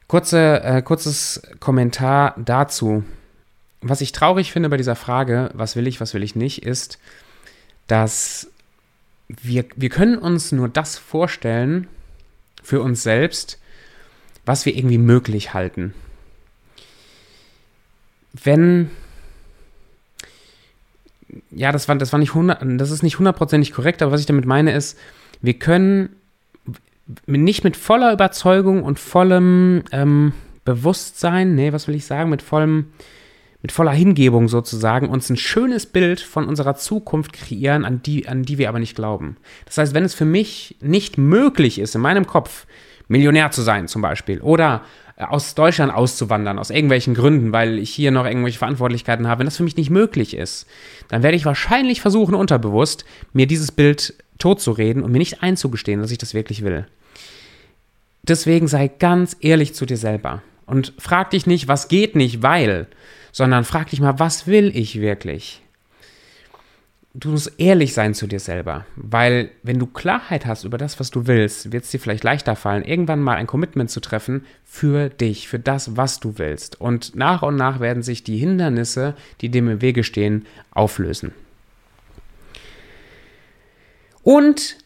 Kurze, 0.07 0.61
äh, 0.63 0.81
kurzes 0.81 1.41
Kommentar 1.59 2.33
dazu 2.43 3.03
was 3.81 4.01
ich 4.01 4.11
traurig 4.11 4.51
finde 4.51 4.69
bei 4.69 4.77
dieser 4.77 4.95
Frage, 4.95 5.51
was 5.53 5.75
will 5.75 5.87
ich, 5.87 6.01
was 6.01 6.13
will 6.13 6.23
ich 6.23 6.35
nicht, 6.35 6.63
ist, 6.63 6.99
dass 7.87 8.49
wir, 9.27 9.65
wir 9.75 9.89
können 9.89 10.17
uns 10.17 10.51
nur 10.51 10.67
das 10.67 10.97
vorstellen 10.97 11.87
für 12.63 12.81
uns 12.81 13.03
selbst, 13.03 13.59
was 14.45 14.65
wir 14.65 14.75
irgendwie 14.75 14.97
möglich 14.97 15.53
halten. 15.53 15.93
Wenn, 18.33 18.89
ja, 21.51 21.71
das 21.71 21.87
war, 21.87 21.95
das 21.95 22.11
war 22.11 22.19
nicht 22.19 22.31
100, 22.31 22.59
das 22.79 22.91
ist 22.91 23.03
nicht 23.03 23.19
hundertprozentig 23.19 23.71
korrekt, 23.71 24.01
aber 24.01 24.11
was 24.11 24.21
ich 24.21 24.25
damit 24.25 24.45
meine 24.45 24.73
ist, 24.73 24.97
wir 25.41 25.53
können 25.53 26.15
nicht 27.25 27.63
mit 27.63 27.75
voller 27.75 28.13
Überzeugung 28.13 28.83
und 28.83 28.99
vollem 28.99 29.83
ähm, 29.91 30.33
Bewusstsein, 30.65 31.55
nee, 31.55 31.73
was 31.73 31.87
will 31.87 31.95
ich 31.95 32.05
sagen, 32.05 32.29
mit 32.29 32.41
vollem, 32.41 32.91
mit 33.61 33.71
voller 33.71 33.91
Hingebung 33.91 34.47
sozusagen 34.47 35.09
uns 35.09 35.29
ein 35.29 35.37
schönes 35.37 35.85
Bild 35.85 36.21
von 36.21 36.47
unserer 36.47 36.75
Zukunft 36.75 37.33
kreieren, 37.33 37.83
an 37.83 38.01
die, 38.01 38.27
an 38.27 38.43
die 38.43 38.57
wir 38.57 38.69
aber 38.69 38.79
nicht 38.79 38.95
glauben. 38.95 39.37
Das 39.65 39.77
heißt, 39.77 39.93
wenn 39.93 40.05
es 40.05 40.13
für 40.13 40.25
mich 40.25 40.77
nicht 40.81 41.17
möglich 41.17 41.79
ist, 41.79 41.95
in 41.95 42.01
meinem 42.01 42.25
Kopf 42.25 42.65
Millionär 43.09 43.51
zu 43.51 43.61
sein 43.61 43.87
zum 43.87 44.01
Beispiel 44.01 44.39
oder 44.39 44.83
äh, 45.17 45.23
aus 45.23 45.55
Deutschland 45.55 45.93
auszuwandern, 45.93 46.59
aus 46.59 46.69
irgendwelchen 46.69 47.15
Gründen, 47.15 47.51
weil 47.51 47.79
ich 47.79 47.89
hier 47.89 48.11
noch 48.11 48.25
irgendwelche 48.25 48.59
Verantwortlichkeiten 48.59 49.27
habe, 49.27 49.39
wenn 49.39 49.47
das 49.47 49.57
für 49.57 49.63
mich 49.63 49.75
nicht 49.75 49.89
möglich 49.89 50.35
ist, 50.35 50.65
dann 51.09 51.23
werde 51.23 51.35
ich 51.35 51.45
wahrscheinlich 51.45 52.01
versuchen, 52.01 52.35
unterbewusst 52.35 53.03
mir 53.33 53.47
dieses 53.47 53.71
Bild 53.71 54.13
totzureden 54.37 55.03
und 55.03 55.11
mir 55.11 55.17
nicht 55.17 55.43
einzugestehen, 55.43 56.01
dass 56.01 56.11
ich 56.11 56.17
das 56.17 56.33
wirklich 56.33 56.63
will. 56.63 56.87
Deswegen 58.23 58.67
sei 58.67 58.87
ganz 58.87 59.35
ehrlich 59.41 59.73
zu 59.73 59.85
dir 59.85 59.97
selber 59.97 60.43
und 60.65 60.93
frag 60.99 61.31
dich 61.31 61.47
nicht, 61.47 61.67
was 61.67 61.87
geht 61.87 62.15
nicht, 62.15 62.43
weil, 62.43 62.87
sondern 63.31 63.63
frag 63.63 63.89
dich 63.89 64.01
mal, 64.01 64.19
was 64.19 64.47
will 64.47 64.75
ich 64.75 64.99
wirklich? 64.99 65.61
Du 67.15 67.29
musst 67.29 67.53
ehrlich 67.57 67.93
sein 67.93 68.13
zu 68.13 68.27
dir 68.27 68.39
selber, 68.39 68.85
weil 68.95 69.49
wenn 69.63 69.79
du 69.79 69.87
Klarheit 69.87 70.45
hast 70.45 70.63
über 70.63 70.77
das, 70.77 70.99
was 70.99 71.09
du 71.09 71.25
willst, 71.25 71.71
wird 71.71 71.83
es 71.83 71.89
dir 71.89 71.99
vielleicht 71.99 72.23
leichter 72.23 72.55
fallen, 72.55 72.85
irgendwann 72.85 73.21
mal 73.21 73.35
ein 73.35 73.47
Commitment 73.47 73.89
zu 73.89 73.99
treffen 73.99 74.45
für 74.63 75.09
dich, 75.09 75.47
für 75.47 75.57
das, 75.57 75.97
was 75.97 76.19
du 76.19 76.37
willst. 76.37 76.79
Und 76.79 77.15
nach 77.15 77.41
und 77.41 77.55
nach 77.55 77.79
werden 77.79 78.03
sich 78.03 78.23
die 78.23 78.37
Hindernisse, 78.37 79.15
die 79.41 79.49
dem 79.49 79.69
im 79.69 79.81
Wege 79.81 80.03
stehen, 80.03 80.45
auflösen. 80.71 81.33
Und 84.21 84.77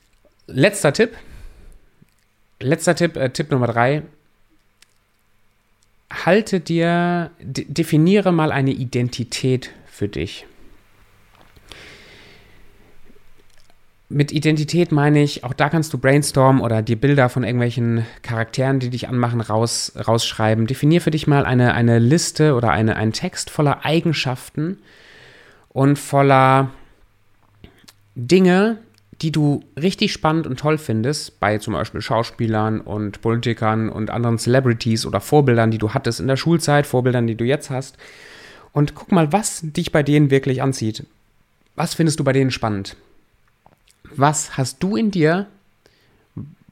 letzter 0.47 0.93
Tipp, 0.93 1.11
letzter 2.61 2.95
Tipp, 2.95 3.17
äh, 3.17 3.29
Tipp 3.31 3.51
Nummer 3.51 3.67
drei, 3.67 4.03
halte 6.13 6.59
dir, 6.59 7.31
definiere 7.41 8.31
mal 8.31 8.51
eine 8.51 8.71
Identität 8.71 9.71
für 9.85 10.07
dich. 10.07 10.45
Mit 14.09 14.31
Identität 14.31 14.91
meine 14.91 15.23
ich, 15.23 15.43
auch 15.43 15.53
da 15.53 15.69
kannst 15.69 15.91
du 15.91 15.97
brainstormen 15.97 16.61
oder 16.61 16.83
die 16.83 16.95
Bilder 16.95 17.29
von 17.29 17.43
irgendwelchen 17.43 18.05
Charakteren, 18.21 18.79
die 18.79 18.91
dich 18.91 19.09
anmachen, 19.09 19.41
raus, 19.41 19.93
rausschreiben. 20.07 20.67
Definier 20.67 21.01
für 21.01 21.09
dich 21.09 21.25
mal 21.25 21.45
eine, 21.45 21.73
eine 21.73 21.97
Liste 21.97 22.53
oder 22.53 22.69
eine, 22.69 22.95
einen 22.95 23.13
Text 23.13 23.49
voller 23.49 23.85
Eigenschaften 23.85 24.77
und 25.69 25.97
voller 25.97 26.69
Dinge, 28.13 28.77
die 29.21 29.31
du 29.31 29.63
richtig 29.79 30.11
spannend 30.11 30.47
und 30.47 30.59
toll 30.59 30.77
findest, 30.77 31.39
bei 31.39 31.57
zum 31.57 31.73
Beispiel 31.73 32.01
Schauspielern 32.01 32.81
und 32.81 33.21
Politikern 33.21 33.89
und 33.89 34.09
anderen 34.09 34.37
Celebrities 34.37 35.05
oder 35.05 35.21
Vorbildern, 35.21 35.71
die 35.71 35.77
du 35.77 35.93
hattest 35.93 36.19
in 36.19 36.27
der 36.27 36.37
Schulzeit, 36.37 36.87
Vorbildern, 36.87 37.27
die 37.27 37.35
du 37.35 37.45
jetzt 37.45 37.69
hast. 37.69 37.97
Und 38.71 38.95
guck 38.95 39.11
mal, 39.11 39.31
was 39.31 39.61
dich 39.63 39.91
bei 39.91 40.03
denen 40.03 40.31
wirklich 40.31 40.61
anzieht. 40.61 41.05
Was 41.75 41.93
findest 41.93 42.19
du 42.19 42.23
bei 42.23 42.33
denen 42.33 42.51
spannend? 42.51 42.95
Was 44.15 44.57
hast 44.57 44.81
du 44.81 44.95
in 44.95 45.11
dir, 45.11 45.47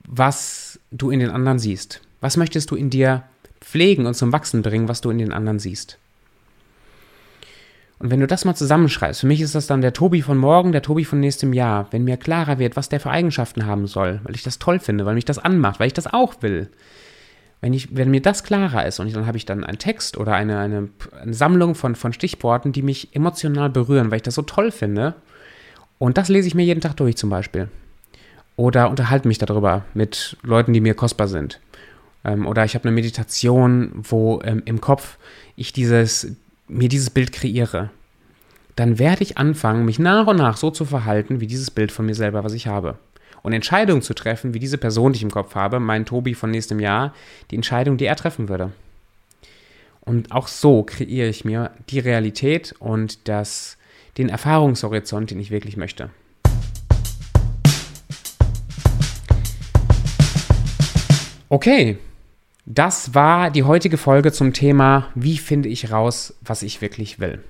was 0.08 0.80
du 0.92 1.12
in 1.12 1.20
den 1.20 1.30
anderen 1.30 1.60
siehst? 1.60 2.02
Was 2.22 2.38
möchtest 2.38 2.70
du 2.72 2.76
in 2.76 2.90
dir 2.90 3.24
pflegen 3.62 4.06
und 4.06 4.16
zum 4.16 4.32
Wachsen 4.32 4.62
bringen, 4.62 4.88
was 4.88 5.02
du 5.02 5.10
in 5.10 5.20
den 5.20 5.32
anderen 5.32 5.60
siehst? 5.60 5.98
Und 8.02 8.10
wenn 8.10 8.20
du 8.20 8.26
das 8.26 8.46
mal 8.46 8.56
zusammenschreibst, 8.56 9.22
für 9.22 9.28
mich 9.28 9.42
ist 9.42 9.54
das 9.54 9.68
dann 9.68 9.82
der 9.82 9.94
Tobi 9.94 10.24
von 10.24 10.36
morgen, 10.36 10.72
der 10.72 10.82
Tobi 10.82 11.06
von 11.06 11.20
nächstem 11.20 11.54
Jahr, 11.54 11.86
wenn 11.92 12.04
mir 12.04 12.18
klarer 12.18 12.58
wird, 12.58 12.76
was 12.76 12.90
der 12.90 13.00
für 13.00 13.12
Eigenschaften 13.12 13.68
haben 13.68 13.86
soll, 13.86 14.20
weil 14.24 14.34
ich 14.34 14.42
das 14.42 14.58
toll 14.58 14.80
finde, 14.80 15.06
weil 15.06 15.14
mich 15.14 15.26
das 15.26 15.38
anmacht, 15.38 15.80
weil 15.80 15.86
ich 15.86 15.94
das 15.94 16.12
auch 16.12 16.42
will. 16.42 16.72
Wenn, 17.62 17.74
ich, 17.74 17.96
wenn 17.96 18.10
mir 18.10 18.24
das 18.24 18.44
klarer 18.44 18.88
ist 18.88 19.00
und 19.00 19.16
dann 19.16 19.28
habe 19.28 19.38
ich 19.38 19.46
dann 19.46 19.64
einen 19.64 19.78
Text 19.78 20.18
oder 20.18 20.34
eine, 20.34 20.58
eine, 20.58 20.90
eine 21.22 21.34
Sammlung 21.36 21.76
von, 21.76 21.94
von 21.94 22.12
Stichworten, 22.12 22.72
die 22.72 22.82
mich 22.82 23.16
emotional 23.16 23.70
berühren, 23.70 24.10
weil 24.10 24.18
ich 24.18 24.24
das 24.24 24.34
so 24.34 24.42
toll 24.42 24.72
finde. 24.72 25.14
Und 26.00 26.18
das 26.18 26.28
lese 26.28 26.48
ich 26.48 26.56
mir 26.56 26.64
jeden 26.64 26.82
Tag 26.82 26.98
durch 26.98 27.18
zum 27.18 27.30
Beispiel. 27.30 27.70
Oder 28.56 28.90
unterhalte 28.90 29.28
mich 29.28 29.38
darüber 29.38 29.86
mit 29.94 30.38
Leuten, 30.42 30.74
die 30.74 30.82
mir 30.82 30.96
kostbar 30.96 31.28
sind. 31.28 31.60
Ähm, 32.24 32.48
oder 32.48 32.66
ich 32.66 32.74
habe 32.74 32.86
eine 32.86 32.96
Meditation, 32.96 33.92
wo 33.94 34.42
ähm, 34.44 34.64
im 34.66 34.82
Kopf 34.82 35.20
ich 35.56 35.72
dieses, 35.72 36.36
mir 36.72 36.90
dieses 36.90 37.10
Bild 37.10 37.32
kreiere, 37.32 37.90
dann 38.76 38.98
werde 38.98 39.24
ich 39.24 39.38
anfangen, 39.38 39.86
mich 39.86 40.00
nach 40.00 40.28
und 40.28 40.38
nach 40.38 40.58
so 40.58 40.72
zu 40.72 40.86
verhalten, 40.86 41.42
wie 41.42 41.48
dieses 41.48 41.70
Bild 41.70 41.92
von 41.92 42.06
mir 42.06 42.16
selber, 42.16 42.44
was 42.44 42.54
ich 42.54 42.68
habe. 42.68 42.98
und 43.44 43.54
Entscheidungen 43.54 44.04
zu 44.04 44.14
treffen, 44.14 44.54
wie 44.54 44.60
diese 44.60 44.78
Person, 44.78 45.14
die 45.14 45.18
ich 45.18 45.24
im 45.24 45.32
Kopf 45.32 45.56
habe, 45.56 45.80
mein 45.80 46.06
Tobi 46.06 46.36
von 46.36 46.52
nächstem 46.52 46.80
Jahr, 46.80 47.12
die 47.50 47.56
Entscheidung, 47.56 47.98
die 47.98 48.06
er 48.06 48.16
treffen 48.16 48.50
würde. 48.50 48.72
Und 50.02 50.32
auch 50.32 50.48
so 50.48 50.84
kreiere 50.84 51.28
ich 51.28 51.44
mir 51.44 51.72
die 51.90 51.98
Realität 51.98 52.76
und 52.78 53.28
das, 53.28 53.78
den 54.20 54.30
Erfahrungshorizont, 54.30 55.32
den 55.32 55.40
ich 55.40 55.50
wirklich 55.50 55.76
möchte. 55.76 56.12
Okay, 61.50 61.98
das 62.66 63.16
war 63.16 63.50
die 63.50 63.64
heutige 63.64 63.98
Folge 63.98 64.32
zum 64.32 64.54
Thema, 64.54 65.08
wie 65.16 65.38
finde 65.38 65.70
ich 65.70 65.92
raus, 65.92 66.36
was 66.42 66.62
ich 66.62 66.82
wirklich 66.82 67.20
will. 67.20 67.44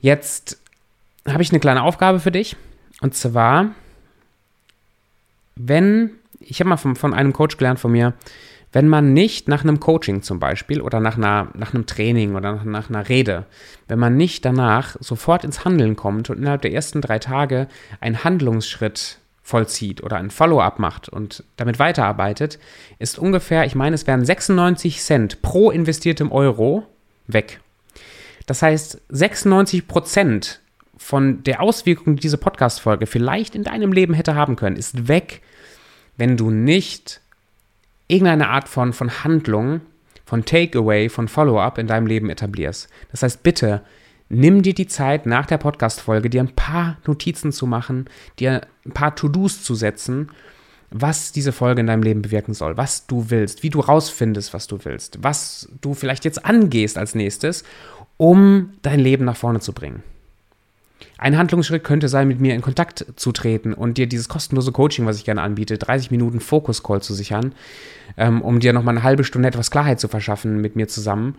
Jetzt 0.00 0.58
habe 1.26 1.42
ich 1.42 1.50
eine 1.50 1.60
kleine 1.60 1.82
Aufgabe 1.82 2.20
für 2.20 2.32
dich. 2.32 2.56
Und 3.00 3.14
zwar, 3.14 3.70
wenn, 5.56 6.10
ich 6.40 6.60
habe 6.60 6.70
mal 6.70 6.76
von, 6.76 6.96
von 6.96 7.14
einem 7.14 7.32
Coach 7.32 7.56
gelernt 7.56 7.80
von 7.80 7.92
mir, 7.92 8.14
wenn 8.72 8.88
man 8.88 9.12
nicht 9.12 9.48
nach 9.48 9.62
einem 9.62 9.80
Coaching 9.80 10.22
zum 10.22 10.38
Beispiel 10.38 10.80
oder 10.80 10.98
nach, 10.98 11.16
einer, 11.16 11.48
nach 11.54 11.74
einem 11.74 11.86
Training 11.86 12.34
oder 12.34 12.54
nach, 12.54 12.64
nach, 12.64 12.88
einer 12.88 13.08
Rede, 13.08 13.44
wenn 13.86 13.98
man 13.98 14.16
nicht 14.16 14.44
danach 14.44 14.96
sofort 15.00 15.44
ins 15.44 15.64
Handeln 15.64 15.94
kommt 15.94 16.30
und 16.30 16.38
innerhalb 16.38 16.62
der 16.62 16.72
ersten 16.72 17.00
drei 17.02 17.18
Tage 17.18 17.68
einen 18.00 18.24
Handlungsschritt 18.24 19.18
vollzieht 19.42 20.02
oder 20.02 20.16
ein 20.16 20.30
Follow-up 20.30 20.78
macht 20.78 21.08
und 21.08 21.44
damit 21.56 21.78
weiterarbeitet, 21.78 22.58
ist 22.98 23.18
ungefähr, 23.18 23.64
ich 23.64 23.74
meine, 23.74 23.94
es 23.94 24.06
wären 24.06 24.24
96 24.24 25.00
Cent 25.00 25.42
pro 25.42 25.70
investiertem 25.70 26.30
Euro 26.30 26.86
weg. 27.26 27.60
Das 28.46 28.62
heißt, 28.62 29.00
96 29.08 29.88
Prozent 29.88 30.60
von 30.96 31.42
der 31.42 31.60
Auswirkung, 31.60 32.16
die 32.16 32.22
diese 32.22 32.38
Podcast-Folge 32.38 33.06
vielleicht 33.06 33.54
in 33.54 33.64
deinem 33.64 33.92
Leben 33.92 34.14
hätte 34.14 34.34
haben 34.34 34.56
können, 34.56 34.76
ist 34.76 35.08
weg, 35.08 35.42
wenn 36.16 36.36
du 36.36 36.50
nicht 36.50 37.20
irgendeine 38.06 38.48
Art 38.48 38.68
von, 38.68 38.92
von 38.92 39.24
Handlung, 39.24 39.80
von 40.24 40.44
Takeaway, 40.44 41.08
von 41.08 41.28
Follow-up 41.28 41.78
in 41.78 41.88
deinem 41.88 42.06
Leben 42.06 42.30
etablierst. 42.30 42.88
Das 43.10 43.22
heißt, 43.22 43.42
bitte 43.42 43.82
nimm 44.32 44.62
dir 44.62 44.74
die 44.74 44.86
Zeit, 44.86 45.26
nach 45.26 45.46
der 45.46 45.58
Podcast-Folge 45.58 46.30
dir 46.30 46.40
ein 46.40 46.56
paar 46.56 46.96
Notizen 47.06 47.52
zu 47.52 47.66
machen, 47.66 48.06
dir 48.38 48.62
ein 48.84 48.92
paar 48.92 49.14
To-Dos 49.14 49.62
zu 49.62 49.74
setzen, 49.74 50.30
was 50.90 51.32
diese 51.32 51.52
Folge 51.52 51.80
in 51.80 51.86
deinem 51.86 52.02
Leben 52.02 52.22
bewirken 52.22 52.54
soll, 52.54 52.76
was 52.76 53.06
du 53.06 53.30
willst, 53.30 53.62
wie 53.62 53.70
du 53.70 53.80
rausfindest, 53.80 54.52
was 54.52 54.66
du 54.66 54.78
willst, 54.84 55.22
was 55.22 55.68
du 55.80 55.94
vielleicht 55.94 56.24
jetzt 56.24 56.44
angehst 56.44 56.98
als 56.98 57.14
nächstes, 57.14 57.64
um 58.16 58.70
dein 58.82 59.00
Leben 59.00 59.24
nach 59.24 59.36
vorne 59.36 59.60
zu 59.60 59.72
bringen. 59.72 60.02
Ein 61.18 61.38
Handlungsschritt 61.38 61.84
könnte 61.84 62.08
sein, 62.08 62.26
mit 62.26 62.40
mir 62.40 62.54
in 62.54 62.62
Kontakt 62.62 63.06
zu 63.16 63.32
treten 63.32 63.74
und 63.74 63.96
dir 63.96 64.06
dieses 64.06 64.28
kostenlose 64.28 64.72
Coaching, 64.72 65.06
was 65.06 65.18
ich 65.18 65.24
gerne 65.24 65.42
anbiete, 65.42 65.78
30 65.78 66.10
Minuten 66.10 66.40
Fokus-Call 66.40 67.00
zu 67.00 67.14
sichern, 67.14 67.54
ähm, 68.16 68.42
um 68.42 68.60
dir 68.60 68.72
nochmal 68.72 68.96
eine 68.96 69.04
halbe 69.04 69.24
Stunde 69.24 69.48
etwas 69.48 69.70
Klarheit 69.70 70.00
zu 70.00 70.08
verschaffen 70.08 70.60
mit 70.60 70.74
mir 70.74 70.88
zusammen 70.88 71.36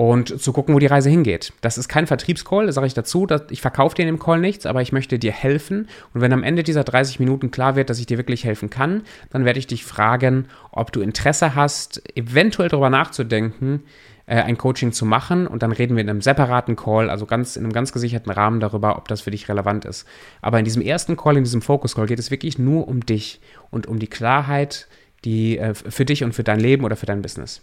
und 0.00 0.40
zu 0.40 0.54
gucken, 0.54 0.74
wo 0.74 0.78
die 0.78 0.86
Reise 0.86 1.10
hingeht. 1.10 1.52
Das 1.60 1.76
ist 1.76 1.86
kein 1.86 2.06
Vertriebscall, 2.06 2.64
das 2.64 2.76
sage 2.76 2.86
ich 2.86 2.94
dazu. 2.94 3.26
Ich 3.50 3.60
verkaufe 3.60 3.96
dir 3.96 4.00
in 4.00 4.06
dem 4.08 4.18
Call 4.18 4.40
nichts, 4.40 4.64
aber 4.64 4.80
ich 4.80 4.92
möchte 4.92 5.18
dir 5.18 5.30
helfen. 5.30 5.88
Und 6.14 6.22
wenn 6.22 6.32
am 6.32 6.42
Ende 6.42 6.62
dieser 6.62 6.84
30 6.84 7.20
Minuten 7.20 7.50
klar 7.50 7.76
wird, 7.76 7.90
dass 7.90 7.98
ich 7.98 8.06
dir 8.06 8.16
wirklich 8.16 8.44
helfen 8.44 8.70
kann, 8.70 9.02
dann 9.28 9.44
werde 9.44 9.58
ich 9.58 9.66
dich 9.66 9.84
fragen, 9.84 10.46
ob 10.72 10.90
du 10.90 11.02
Interesse 11.02 11.54
hast, 11.54 12.02
eventuell 12.16 12.70
darüber 12.70 12.88
nachzudenken, 12.88 13.82
äh, 14.24 14.36
ein 14.36 14.56
Coaching 14.56 14.92
zu 14.92 15.04
machen 15.04 15.46
und 15.46 15.62
dann 15.62 15.70
reden 15.70 15.96
wir 15.96 16.02
in 16.02 16.08
einem 16.08 16.22
separaten 16.22 16.76
Call, 16.76 17.10
also 17.10 17.26
ganz 17.26 17.56
in 17.56 17.64
einem 17.64 17.74
ganz 17.74 17.92
gesicherten 17.92 18.32
Rahmen 18.32 18.60
darüber, 18.60 18.96
ob 18.96 19.06
das 19.06 19.20
für 19.20 19.30
dich 19.30 19.50
relevant 19.50 19.84
ist. 19.84 20.06
Aber 20.40 20.58
in 20.58 20.64
diesem 20.64 20.80
ersten 20.80 21.18
Call, 21.18 21.36
in 21.36 21.44
diesem 21.44 21.60
Focus 21.60 21.94
Call 21.94 22.06
geht 22.06 22.18
es 22.18 22.30
wirklich 22.30 22.58
nur 22.58 22.88
um 22.88 23.04
dich 23.04 23.42
und 23.68 23.86
um 23.86 23.98
die 23.98 24.08
Klarheit, 24.08 24.88
die 25.26 25.58
äh, 25.58 25.74
für 25.74 26.06
dich 26.06 26.24
und 26.24 26.34
für 26.34 26.42
dein 26.42 26.58
Leben 26.58 26.84
oder 26.84 26.96
für 26.96 27.04
dein 27.04 27.20
Business. 27.20 27.60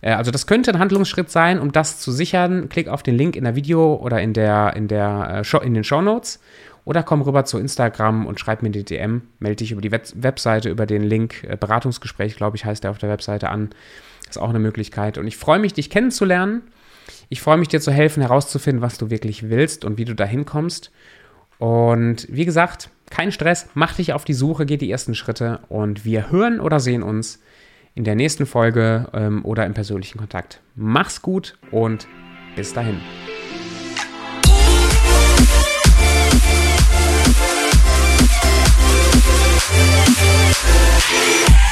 Äh, 0.00 0.12
also 0.12 0.30
das 0.30 0.46
könnte 0.46 0.72
ein 0.72 0.78
Handlungsschritt 0.78 1.30
sein, 1.30 1.58
um 1.58 1.72
das 1.72 2.00
zu 2.00 2.12
sichern. 2.12 2.68
Klick 2.68 2.88
auf 2.88 3.02
den 3.02 3.16
Link 3.16 3.36
in 3.36 3.44
der 3.44 3.56
Video 3.56 3.94
oder 3.94 4.20
in, 4.20 4.32
der, 4.32 4.74
in, 4.76 4.88
der, 4.88 5.44
äh, 5.44 5.66
in 5.66 5.74
den 5.74 5.84
Show 5.84 6.02
Notes 6.02 6.40
oder 6.84 7.02
komm 7.02 7.22
rüber 7.22 7.44
zu 7.44 7.58
Instagram 7.58 8.26
und 8.26 8.40
schreib 8.40 8.62
mir 8.62 8.70
die 8.70 8.84
DM, 8.84 9.22
melde 9.38 9.56
dich 9.56 9.72
über 9.72 9.80
die 9.80 9.92
Web 9.92 10.08
Webseite, 10.14 10.68
über 10.68 10.86
den 10.86 11.02
Link, 11.02 11.44
äh, 11.44 11.56
Beratungsgespräch, 11.56 12.36
glaube 12.36 12.56
ich, 12.56 12.64
heißt 12.64 12.84
der 12.84 12.90
auf 12.90 12.98
der 12.98 13.08
Webseite 13.08 13.50
an. 13.50 13.70
Ist 14.28 14.38
auch 14.38 14.50
eine 14.50 14.58
Möglichkeit. 14.58 15.18
Und 15.18 15.26
ich 15.26 15.36
freue 15.36 15.58
mich, 15.58 15.74
dich 15.74 15.90
kennenzulernen. 15.90 16.62
Ich 17.28 17.40
freue 17.40 17.56
mich, 17.56 17.68
dir 17.68 17.80
zu 17.80 17.92
helfen, 17.92 18.20
herauszufinden, 18.20 18.82
was 18.82 18.98
du 18.98 19.10
wirklich 19.10 19.48
willst 19.48 19.84
und 19.84 19.98
wie 19.98 20.04
du 20.04 20.14
dahin 20.14 20.44
kommst. 20.44 20.90
Und 21.58 22.26
wie 22.30 22.44
gesagt, 22.44 22.90
kein 23.10 23.30
Stress, 23.30 23.68
mach 23.74 23.94
dich 23.94 24.12
auf 24.12 24.24
die 24.24 24.34
Suche, 24.34 24.66
geh 24.66 24.76
die 24.76 24.90
ersten 24.90 25.14
Schritte 25.14 25.60
und 25.68 26.04
wir 26.04 26.30
hören 26.30 26.60
oder 26.60 26.80
sehen 26.80 27.02
uns 27.02 27.40
in 27.94 28.04
der 28.04 28.14
nächsten 28.14 28.46
Folge 28.46 29.08
ähm, 29.12 29.44
oder 29.44 29.66
im 29.66 29.74
persönlichen 29.74 30.18
Kontakt. 30.18 30.60
Mach's 30.74 31.22
gut 31.22 31.58
und 31.70 32.06
bis 32.56 32.72
dahin. 32.72 33.00
Yeah. 41.12 41.71